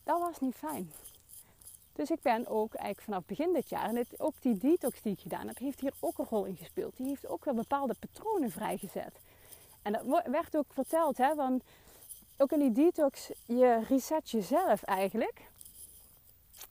Dat 0.05 0.21
was 0.21 0.41
niet 0.41 0.55
fijn. 0.55 0.91
Dus 1.93 2.11
ik 2.11 2.23
ben 2.23 2.47
ook 2.47 2.75
eigenlijk 2.75 3.05
vanaf 3.05 3.25
begin 3.25 3.53
dit 3.53 3.69
jaar, 3.69 3.95
en 3.95 4.07
ook 4.17 4.35
die 4.41 4.59
detox 4.59 5.03
die 5.03 5.13
ik 5.13 5.21
gedaan 5.21 5.47
heb, 5.47 5.59
heeft 5.59 5.81
hier 5.81 5.93
ook 6.01 6.19
een 6.19 6.27
rol 6.31 6.45
in 6.45 6.57
gespeeld. 6.57 6.97
Die 6.97 7.07
heeft 7.07 7.27
ook 7.27 7.45
wel 7.45 7.55
bepaalde 7.55 7.95
patronen 7.95 8.51
vrijgezet. 8.51 9.21
En 9.83 9.93
dat 9.93 10.27
werd 10.27 10.57
ook 10.57 10.73
verteld, 10.73 11.17
hè, 11.17 11.35
van 11.35 11.61
ook 12.37 12.53
in 12.53 12.59
die 12.59 12.73
detox, 12.73 13.31
je 13.47 13.85
reset 13.89 14.31
jezelf 14.31 14.83
eigenlijk. 14.83 15.51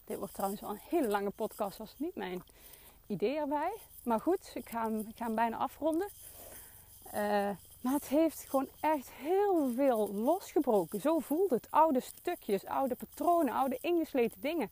Dit 0.05 0.17
wordt 0.17 0.33
trouwens 0.33 0.61
wel 0.61 0.69
een 0.69 0.81
hele 0.89 1.07
lange 1.07 1.29
podcast, 1.29 1.77
was 1.77 1.95
niet 1.97 2.15
mijn 2.15 2.43
idee 3.07 3.37
erbij. 3.37 3.73
Maar 4.03 4.19
goed, 4.19 4.51
ik 4.53 4.69
ga 4.69 4.83
hem, 4.83 4.99
ik 4.99 5.17
ga 5.17 5.29
bijna 5.29 5.57
afronden. 5.57 6.07
Uh, 7.05 7.49
maar 7.81 7.93
het 7.93 8.07
heeft 8.07 8.45
gewoon 8.49 8.67
echt 8.79 9.09
heel 9.09 9.71
veel 9.75 10.13
losgebroken. 10.13 11.01
Zo 11.01 11.19
voelt 11.19 11.49
het. 11.49 11.67
Oude 11.69 11.99
stukjes, 11.99 12.65
oude 12.65 12.95
patronen, 12.95 13.53
oude 13.53 13.77
ingesleten 13.81 14.41
dingen. 14.41 14.69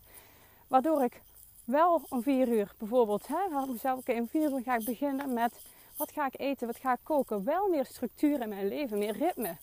Waardoor 0.69 1.03
ik 1.03 1.21
wel 1.63 2.01
om 2.09 2.21
vier 2.21 2.47
uur 2.47 2.73
bijvoorbeeld, 2.77 3.27
hè, 3.27 3.75
zou 3.77 4.01
ik 4.05 4.19
om 4.19 4.27
vier 4.27 4.51
uur 4.51 4.61
ga 4.61 4.75
ik 4.75 4.85
beginnen 4.85 5.33
met 5.33 5.59
wat 5.95 6.11
ga 6.11 6.25
ik 6.25 6.39
eten, 6.39 6.67
wat 6.67 6.77
ga 6.77 6.93
ik 6.93 6.99
koken. 7.03 7.43
Wel 7.43 7.67
meer 7.67 7.85
structuur 7.85 8.41
in 8.41 8.49
mijn 8.49 8.67
leven, 8.67 8.97
meer 8.97 9.17
ritme. 9.17 9.55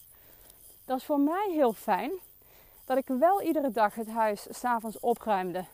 Dat 0.85 0.99
is 0.99 1.05
voor 1.05 1.21
mij 1.21 1.51
heel 1.53 1.73
fijn 1.73 2.13
dat 2.85 2.97
ik 2.97 3.07
wel 3.07 3.43
iedere 3.43 3.71
dag 3.71 3.95
het 3.95 4.09
huis 4.09 4.47
s'avonds 4.51 5.01
opruimde. 5.01 5.65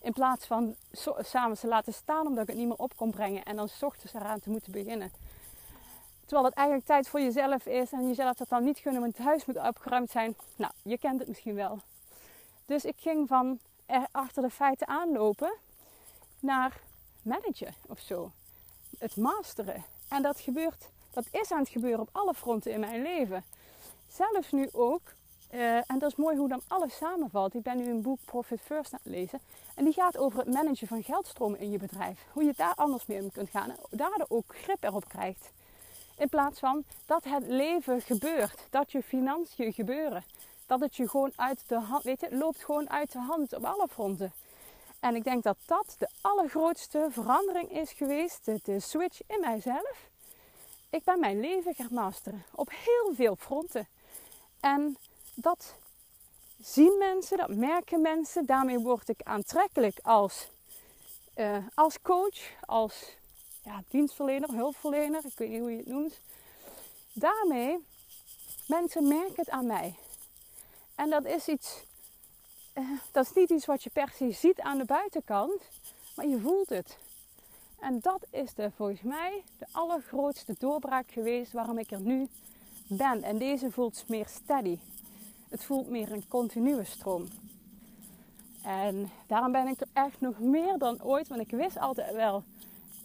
In 0.00 0.12
plaats 0.12 0.46
van 0.46 0.74
s'avonds 1.18 1.60
te 1.60 1.66
laten 1.66 1.92
staan 1.92 2.26
omdat 2.26 2.42
ik 2.42 2.48
het 2.48 2.58
niet 2.58 2.68
meer 2.68 2.76
op 2.76 2.96
kon 2.96 3.10
brengen 3.10 3.44
en 3.44 3.56
dan 3.56 3.68
s 3.68 3.82
ochtends 3.82 4.14
eraan 4.14 4.40
te 4.40 4.50
moeten 4.50 4.72
beginnen. 4.72 5.12
Terwijl 6.24 6.44
het 6.44 6.54
eigenlijk 6.54 6.86
tijd 6.86 7.08
voor 7.08 7.20
jezelf 7.20 7.66
is 7.66 7.92
en 7.92 8.08
jezelf 8.08 8.36
dat 8.36 8.48
dan 8.48 8.64
niet 8.64 8.78
gunnen, 8.78 9.00
want 9.00 9.16
het 9.16 9.26
huis 9.26 9.44
moet 9.44 9.66
opgeruimd 9.66 10.10
zijn. 10.10 10.36
Nou, 10.56 10.72
je 10.82 10.98
kent 10.98 11.18
het 11.18 11.28
misschien 11.28 11.54
wel. 11.54 11.78
Dus 12.66 12.84
ik 12.84 12.96
ging 12.98 13.28
van 13.28 13.58
achter 14.12 14.42
de 14.42 14.50
feiten 14.50 14.88
aanlopen 14.88 15.52
naar 16.40 16.80
managen 17.22 17.74
of 17.88 18.00
zo. 18.00 18.30
het 18.98 19.16
masteren. 19.16 19.84
En 20.08 20.22
dat 20.22 20.40
gebeurt, 20.40 20.88
dat 21.10 21.24
is 21.30 21.52
aan 21.52 21.58
het 21.58 21.68
gebeuren 21.68 22.00
op 22.00 22.08
alle 22.12 22.34
fronten 22.34 22.72
in 22.72 22.80
mijn 22.80 23.02
leven. 23.02 23.44
Zelfs 24.08 24.52
nu 24.52 24.68
ook, 24.72 25.00
eh, 25.50 25.76
en 25.76 25.98
dat 25.98 26.10
is 26.10 26.16
mooi 26.16 26.36
hoe 26.36 26.48
dan 26.48 26.62
alles 26.66 26.96
samenvalt. 26.96 27.54
Ik 27.54 27.62
ben 27.62 27.76
nu 27.76 27.90
een 27.90 28.02
boek 28.02 28.18
Profit 28.24 28.60
First 28.60 28.92
aan 28.92 29.00
het 29.02 29.12
lezen. 29.12 29.40
En 29.74 29.84
die 29.84 29.92
gaat 29.92 30.18
over 30.18 30.38
het 30.38 30.52
managen 30.52 30.86
van 30.86 31.02
geldstromen 31.02 31.58
in 31.58 31.70
je 31.70 31.78
bedrijf. 31.78 32.26
Hoe 32.32 32.44
je 32.44 32.52
daar 32.56 32.74
anders 32.74 33.06
mee 33.06 33.22
om 33.22 33.32
kunt 33.32 33.50
gaan. 33.50 33.70
En 33.70 33.78
daardoor 33.90 34.26
ook 34.28 34.56
grip 34.56 34.84
erop 34.84 35.08
krijgt. 35.08 35.50
In 36.16 36.28
plaats 36.28 36.58
van 36.58 36.84
dat 37.06 37.24
het 37.24 37.46
leven 37.46 38.00
gebeurt. 38.00 38.66
Dat 38.70 38.92
je 38.92 39.02
financiën 39.02 39.72
gebeuren. 39.72 40.24
Dat 40.66 40.80
het 40.80 40.96
je 40.96 41.08
gewoon 41.08 41.32
uit 41.36 41.68
de 41.68 41.78
hand, 41.78 42.02
weet 42.02 42.20
je, 42.20 42.26
het 42.26 42.34
loopt 42.34 42.64
gewoon 42.64 42.90
uit 42.90 43.12
de 43.12 43.18
hand 43.18 43.52
op 43.52 43.64
alle 43.64 43.88
fronten. 43.88 44.32
En 45.00 45.14
ik 45.14 45.24
denk 45.24 45.42
dat 45.42 45.56
dat 45.66 45.94
de 45.98 46.08
allergrootste 46.20 47.06
verandering 47.10 47.70
is 47.70 47.92
geweest, 47.92 48.64
de 48.64 48.80
switch 48.80 49.20
in 49.26 49.40
mijzelf. 49.40 50.10
Ik 50.90 51.04
ben 51.04 51.20
mijn 51.20 51.40
leven 51.40 51.74
gaan 51.74 51.88
masteren 51.90 52.42
op 52.54 52.70
heel 52.70 53.14
veel 53.14 53.36
fronten. 53.36 53.88
En 54.60 54.96
dat 55.34 55.74
zien 56.60 56.98
mensen, 56.98 57.36
dat 57.36 57.48
merken 57.48 58.00
mensen. 58.00 58.46
Daarmee 58.46 58.78
word 58.78 59.08
ik 59.08 59.22
aantrekkelijk 59.22 59.98
als, 60.02 60.48
uh, 61.36 61.56
als 61.74 62.00
coach, 62.02 62.38
als 62.66 63.16
ja, 63.64 63.82
dienstverlener, 63.88 64.50
hulpverlener, 64.50 65.24
ik 65.24 65.38
weet 65.38 65.48
niet 65.48 65.60
hoe 65.60 65.70
je 65.70 65.76
het 65.76 65.86
noemt. 65.86 66.20
Daarmee, 67.12 67.84
mensen 68.66 69.08
merken 69.08 69.34
het 69.36 69.50
aan 69.50 69.66
mij. 69.66 69.94
En 70.94 71.10
dat 71.10 71.24
is 71.24 71.48
iets 71.48 71.84
uh, 72.74 72.90
dat 73.10 73.24
is 73.24 73.32
niet 73.32 73.50
iets 73.50 73.66
wat 73.66 73.82
je 73.82 73.90
per 73.90 74.12
se 74.16 74.30
ziet 74.30 74.60
aan 74.60 74.78
de 74.78 74.84
buitenkant, 74.84 75.62
maar 76.16 76.26
je 76.26 76.40
voelt 76.40 76.68
het. 76.68 76.98
En 77.80 77.98
dat 78.00 78.26
is 78.30 78.54
de, 78.54 78.70
volgens 78.76 79.02
mij 79.02 79.42
de 79.58 79.66
allergrootste 79.72 80.54
doorbraak 80.58 81.10
geweest 81.10 81.52
waarom 81.52 81.78
ik 81.78 81.90
er 81.90 82.00
nu 82.00 82.28
ben. 82.86 83.22
En 83.22 83.38
deze 83.38 83.70
voelt 83.70 84.04
meer 84.08 84.26
steady. 84.28 84.78
Het 85.48 85.64
voelt 85.64 85.88
meer 85.88 86.12
een 86.12 86.28
continue 86.28 86.84
stroom. 86.84 87.28
En 88.62 89.10
daarom 89.26 89.52
ben 89.52 89.66
ik 89.66 89.80
er 89.80 89.88
echt 89.92 90.20
nog 90.20 90.38
meer 90.38 90.78
dan 90.78 91.02
ooit, 91.02 91.28
want 91.28 91.40
ik 91.40 91.50
wist 91.50 91.78
altijd 91.78 92.14
wel, 92.14 92.42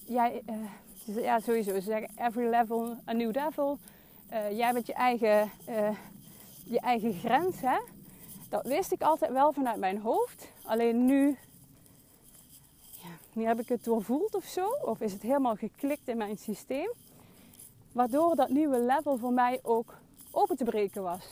jij, 0.06 0.42
uh, 0.50 1.24
ja 1.24 1.40
sowieso, 1.40 1.74
ze 1.74 1.82
zeggen 1.82 2.10
every 2.16 2.50
level 2.50 2.98
a 3.08 3.14
new 3.14 3.34
devil. 3.34 3.78
Uh, 4.32 4.58
jij 4.58 4.74
bent 4.74 4.88
je 4.88 4.94
eigen, 4.94 5.52
je 6.70 6.80
eigen 6.80 7.14
grens, 7.14 7.62
hè. 7.62 7.80
Dat 8.50 8.68
wist 8.68 8.92
ik 8.92 9.02
altijd 9.02 9.32
wel 9.32 9.54
vanuit 9.54 9.78
mijn 9.78 9.98
hoofd. 10.00 10.52
Alleen 10.64 11.06
nu, 11.06 11.38
ja, 12.92 13.10
nu 13.34 13.46
heb 13.46 13.60
ik 13.60 13.70
het 13.70 13.84
doorvoeld 13.84 14.36
of 14.36 14.44
zo. 14.46 14.68
Of 14.68 15.02
is 15.02 15.14
het 15.14 15.22
helemaal 15.22 15.56
geklikt 15.56 16.08
in 16.08 16.18
mijn 16.18 16.38
systeem. 16.38 16.92
Waardoor 17.92 18.36
dat 18.36 18.50
nieuwe 18.50 18.80
level 18.80 19.18
voor 19.18 19.34
mij 19.34 19.60
ook 19.64 19.98
open 20.32 20.56
te 20.56 20.64
breken 20.64 21.04
was. 21.04 21.26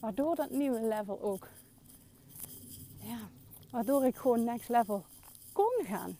Waardoor 0.00 0.34
dat 0.34 0.50
nieuwe 0.50 0.80
level 0.80 1.22
ook, 1.22 1.48
ja, 3.00 3.18
waardoor 3.70 4.04
ik 4.04 4.16
gewoon 4.16 4.44
next 4.44 4.68
level 4.68 5.04
kon 5.52 5.84
gaan. 5.84 6.18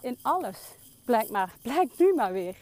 In 0.00 0.18
alles, 0.22 0.74
blijkt 1.04 1.30
maar, 1.30 1.54
blijkt 1.62 1.98
nu 1.98 2.14
maar 2.14 2.32
weer. 2.32 2.56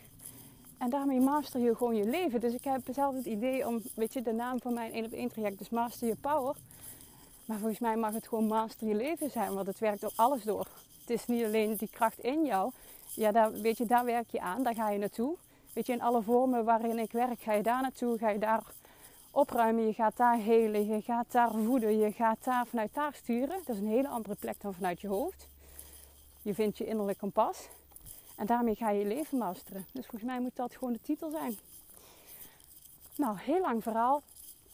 En 0.83 0.91
daarmee 0.91 1.21
master 1.21 1.61
je 1.61 1.77
gewoon 1.77 1.97
je 1.97 2.05
leven. 2.05 2.41
Dus 2.41 2.55
ik 2.55 2.65
heb 2.65 2.81
zelf 2.91 3.15
het 3.15 3.27
idee 3.27 3.67
om, 3.67 3.83
weet 3.95 4.13
je, 4.13 4.23
de 4.23 4.33
naam 4.33 4.61
van 4.61 4.75
mijn 4.75 4.93
1 4.93 5.05
op 5.05 5.13
1 5.13 5.29
traject 5.29 5.61
is 5.61 5.71
Master 5.71 6.07
Your 6.07 6.21
Power. 6.21 6.57
Maar 7.45 7.59
volgens 7.59 7.79
mij 7.79 7.97
mag 7.97 8.13
het 8.13 8.29
gewoon 8.29 8.47
Master 8.47 8.89
Je 8.89 8.95
Leven 8.95 9.31
zijn, 9.31 9.55
want 9.55 9.67
het 9.67 9.79
werkt 9.79 10.05
op 10.05 10.13
alles 10.17 10.43
door. 10.43 10.67
Het 11.01 11.11
is 11.11 11.27
niet 11.27 11.45
alleen 11.45 11.77
die 11.77 11.89
kracht 11.91 12.19
in 12.19 12.45
jou. 12.45 12.71
Ja, 13.15 13.33
daar, 13.33 13.53
weet 13.53 13.79
je, 13.79 13.85
daar 13.85 14.05
werk 14.05 14.31
je 14.31 14.41
aan, 14.41 14.63
daar 14.63 14.75
ga 14.75 14.91
je 14.91 14.99
naartoe. 14.99 15.37
Weet 15.73 15.87
je, 15.87 15.93
in 15.93 16.03
alle 16.03 16.23
vormen 16.23 16.65
waarin 16.65 16.99
ik 16.99 17.13
werk, 17.13 17.41
ga 17.41 17.53
je 17.53 17.63
daar 17.63 17.83
naartoe, 17.83 18.19
ga 18.19 18.29
je 18.29 18.39
daar 18.39 18.63
opruimen, 19.31 19.87
je 19.87 19.93
gaat 19.93 20.17
daar 20.17 20.37
helen, 20.37 20.87
je 20.87 21.01
gaat 21.03 21.33
daar 21.33 21.51
voeden, 21.51 21.99
je 21.99 22.13
gaat 22.13 22.45
daar 22.45 22.67
vanuit 22.67 22.95
daar 22.95 23.15
sturen. 23.15 23.59
Dat 23.67 23.77
is 23.77 23.83
een 23.83 23.89
hele 23.89 24.09
andere 24.09 24.35
plek 24.35 24.61
dan 24.61 24.75
vanuit 24.75 25.01
je 25.01 25.09
hoofd. 25.09 25.49
Je 26.43 26.55
vindt 26.55 26.79
je 26.79 26.87
innerlijk 26.87 27.19
kompas. 27.19 27.69
En 28.43 28.49
daarmee 28.49 28.75
ga 28.75 28.91
je 28.91 28.99
je 28.99 29.07
leven 29.07 29.39
masteren. 29.39 29.87
Dus 29.93 30.07
volgens 30.07 30.31
mij 30.31 30.41
moet 30.41 30.57
dat 30.57 30.75
gewoon 30.75 30.93
de 30.93 31.01
titel 31.03 31.31
zijn. 31.31 31.59
Nou, 33.17 33.39
heel 33.39 33.61
lang 33.61 33.83
verhaal. 33.83 34.23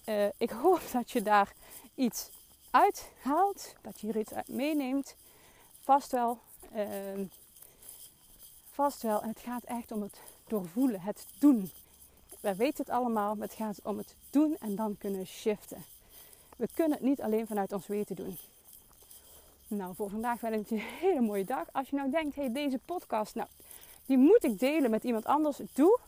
Uh, 0.06 0.26
ik 0.36 0.50
hoop 0.50 0.80
dat 0.92 1.10
je 1.10 1.22
daar 1.22 1.52
iets 1.94 2.30
uithaalt. 2.70 3.74
Dat 3.82 4.00
je 4.00 4.08
er 4.08 4.18
iets 4.18 4.32
uit 4.32 4.48
meeneemt. 4.48 5.16
Vast 5.80 6.12
wel. 6.12 6.38
Uh, 6.74 7.26
vast 8.70 9.02
wel. 9.02 9.22
En 9.22 9.28
het 9.28 9.40
gaat 9.40 9.64
echt 9.64 9.92
om 9.92 10.02
het 10.02 10.20
doorvoelen, 10.46 11.00
het 11.00 11.26
doen. 11.38 11.70
Wij 12.40 12.56
weten 12.56 12.84
het 12.84 12.94
allemaal, 12.94 13.34
maar 13.34 13.48
het 13.48 13.56
gaat 13.56 13.80
om 13.82 13.98
het 13.98 14.14
doen 14.30 14.56
en 14.60 14.76
dan 14.76 14.98
kunnen 14.98 15.26
shiften. 15.26 15.84
We 16.56 16.68
kunnen 16.74 16.98
het 16.98 17.06
niet 17.06 17.22
alleen 17.22 17.46
vanuit 17.46 17.72
ons 17.72 17.86
weten 17.86 18.16
doen. 18.16 18.38
Nou, 19.68 19.94
voor 19.94 20.10
vandaag 20.10 20.40
wel 20.40 20.52
een 20.52 20.66
hele 21.00 21.20
mooie 21.20 21.44
dag. 21.44 21.66
Als 21.72 21.88
je 21.88 21.96
nou 21.96 22.10
denkt, 22.10 22.34
hey, 22.34 22.52
deze 22.52 22.78
podcast, 22.84 23.34
nou, 23.34 23.48
die 24.06 24.18
moet 24.18 24.44
ik 24.44 24.58
delen 24.58 24.90
met 24.90 25.04
iemand 25.04 25.24
anders. 25.24 25.60
Doe, 25.72 25.98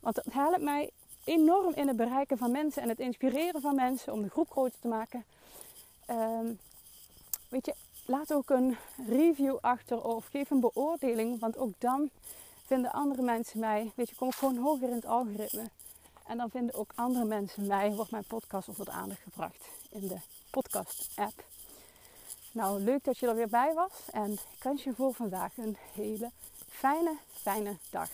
want 0.00 0.14
dat 0.14 0.26
helpt 0.30 0.62
mij 0.62 0.90
enorm 1.24 1.74
in 1.74 1.88
het 1.88 1.96
bereiken 1.96 2.38
van 2.38 2.50
mensen 2.50 2.82
en 2.82 2.88
het 2.88 2.98
inspireren 2.98 3.60
van 3.60 3.74
mensen 3.74 4.12
om 4.12 4.22
de 4.22 4.30
groep 4.30 4.50
groter 4.50 4.80
te 4.80 4.88
maken. 4.88 5.24
Um, 6.10 6.58
weet 7.48 7.66
je, 7.66 7.74
laat 8.04 8.32
ook 8.32 8.50
een 8.50 8.76
review 9.08 9.56
achter 9.60 10.04
of 10.04 10.26
geef 10.26 10.50
een 10.50 10.60
beoordeling, 10.60 11.40
want 11.40 11.58
ook 11.58 11.72
dan 11.78 12.10
vinden 12.64 12.92
andere 12.92 13.22
mensen 13.22 13.60
mij. 13.60 13.92
Weet 13.94 14.08
je, 14.08 14.14
kom 14.14 14.28
ik 14.28 14.34
gewoon 14.34 14.56
hoger 14.56 14.88
in 14.88 14.94
het 14.94 15.06
algoritme. 15.06 15.70
En 16.26 16.36
dan 16.36 16.50
vinden 16.50 16.74
ook 16.74 16.90
andere 16.94 17.24
mensen 17.24 17.66
mij, 17.66 17.92
wordt 17.92 18.10
mijn 18.10 18.24
podcast 18.24 18.68
onder 18.68 18.84
de 18.84 18.90
aandacht 18.90 19.20
gebracht 19.20 19.68
in 19.90 20.08
de 20.08 20.16
podcast-app. 20.50 21.44
Nou, 22.56 22.80
leuk 22.80 23.04
dat 23.04 23.18
je 23.18 23.28
er 23.28 23.34
weer 23.34 23.48
bij 23.48 23.74
was. 23.74 24.08
En 24.12 24.32
ik 24.32 24.62
wens 24.62 24.84
je 24.84 24.92
voor 24.94 25.14
vandaag 25.14 25.56
een 25.56 25.76
hele 25.94 26.30
fijne, 26.68 27.16
fijne 27.28 27.76
dag. 27.90 28.08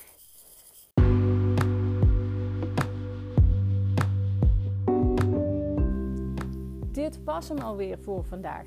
Dit 6.93 7.25
was 7.25 7.49
hem 7.49 7.59
alweer 7.59 7.99
voor 7.99 8.25
vandaag. 8.25 8.67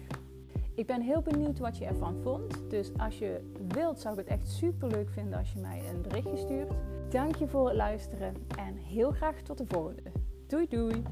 Ik 0.76 0.86
ben 0.86 1.02
heel 1.02 1.22
benieuwd 1.22 1.60
wat 1.60 1.78
je 1.78 1.86
ervan 1.86 2.22
vond. 2.22 2.70
Dus 2.70 2.92
als 2.98 3.18
je 3.18 3.52
wilt, 3.68 4.00
zou 4.00 4.20
ik 4.20 4.28
het 4.28 4.40
echt 4.40 4.52
super 4.52 4.88
leuk 4.88 5.10
vinden 5.10 5.40
als 5.40 5.54
je 5.54 5.60
mij 5.60 5.90
een 5.90 6.02
berichtje 6.02 6.38
stuurt. 6.38 6.72
Dank 7.10 7.36
je 7.36 7.48
voor 7.48 7.68
het 7.68 7.76
luisteren 7.76 8.36
en 8.58 8.76
heel 8.78 9.12
graag 9.12 9.42
tot 9.42 9.58
de 9.58 9.66
volgende. 9.68 10.12
Doei 10.48 10.68
doei! 10.68 11.04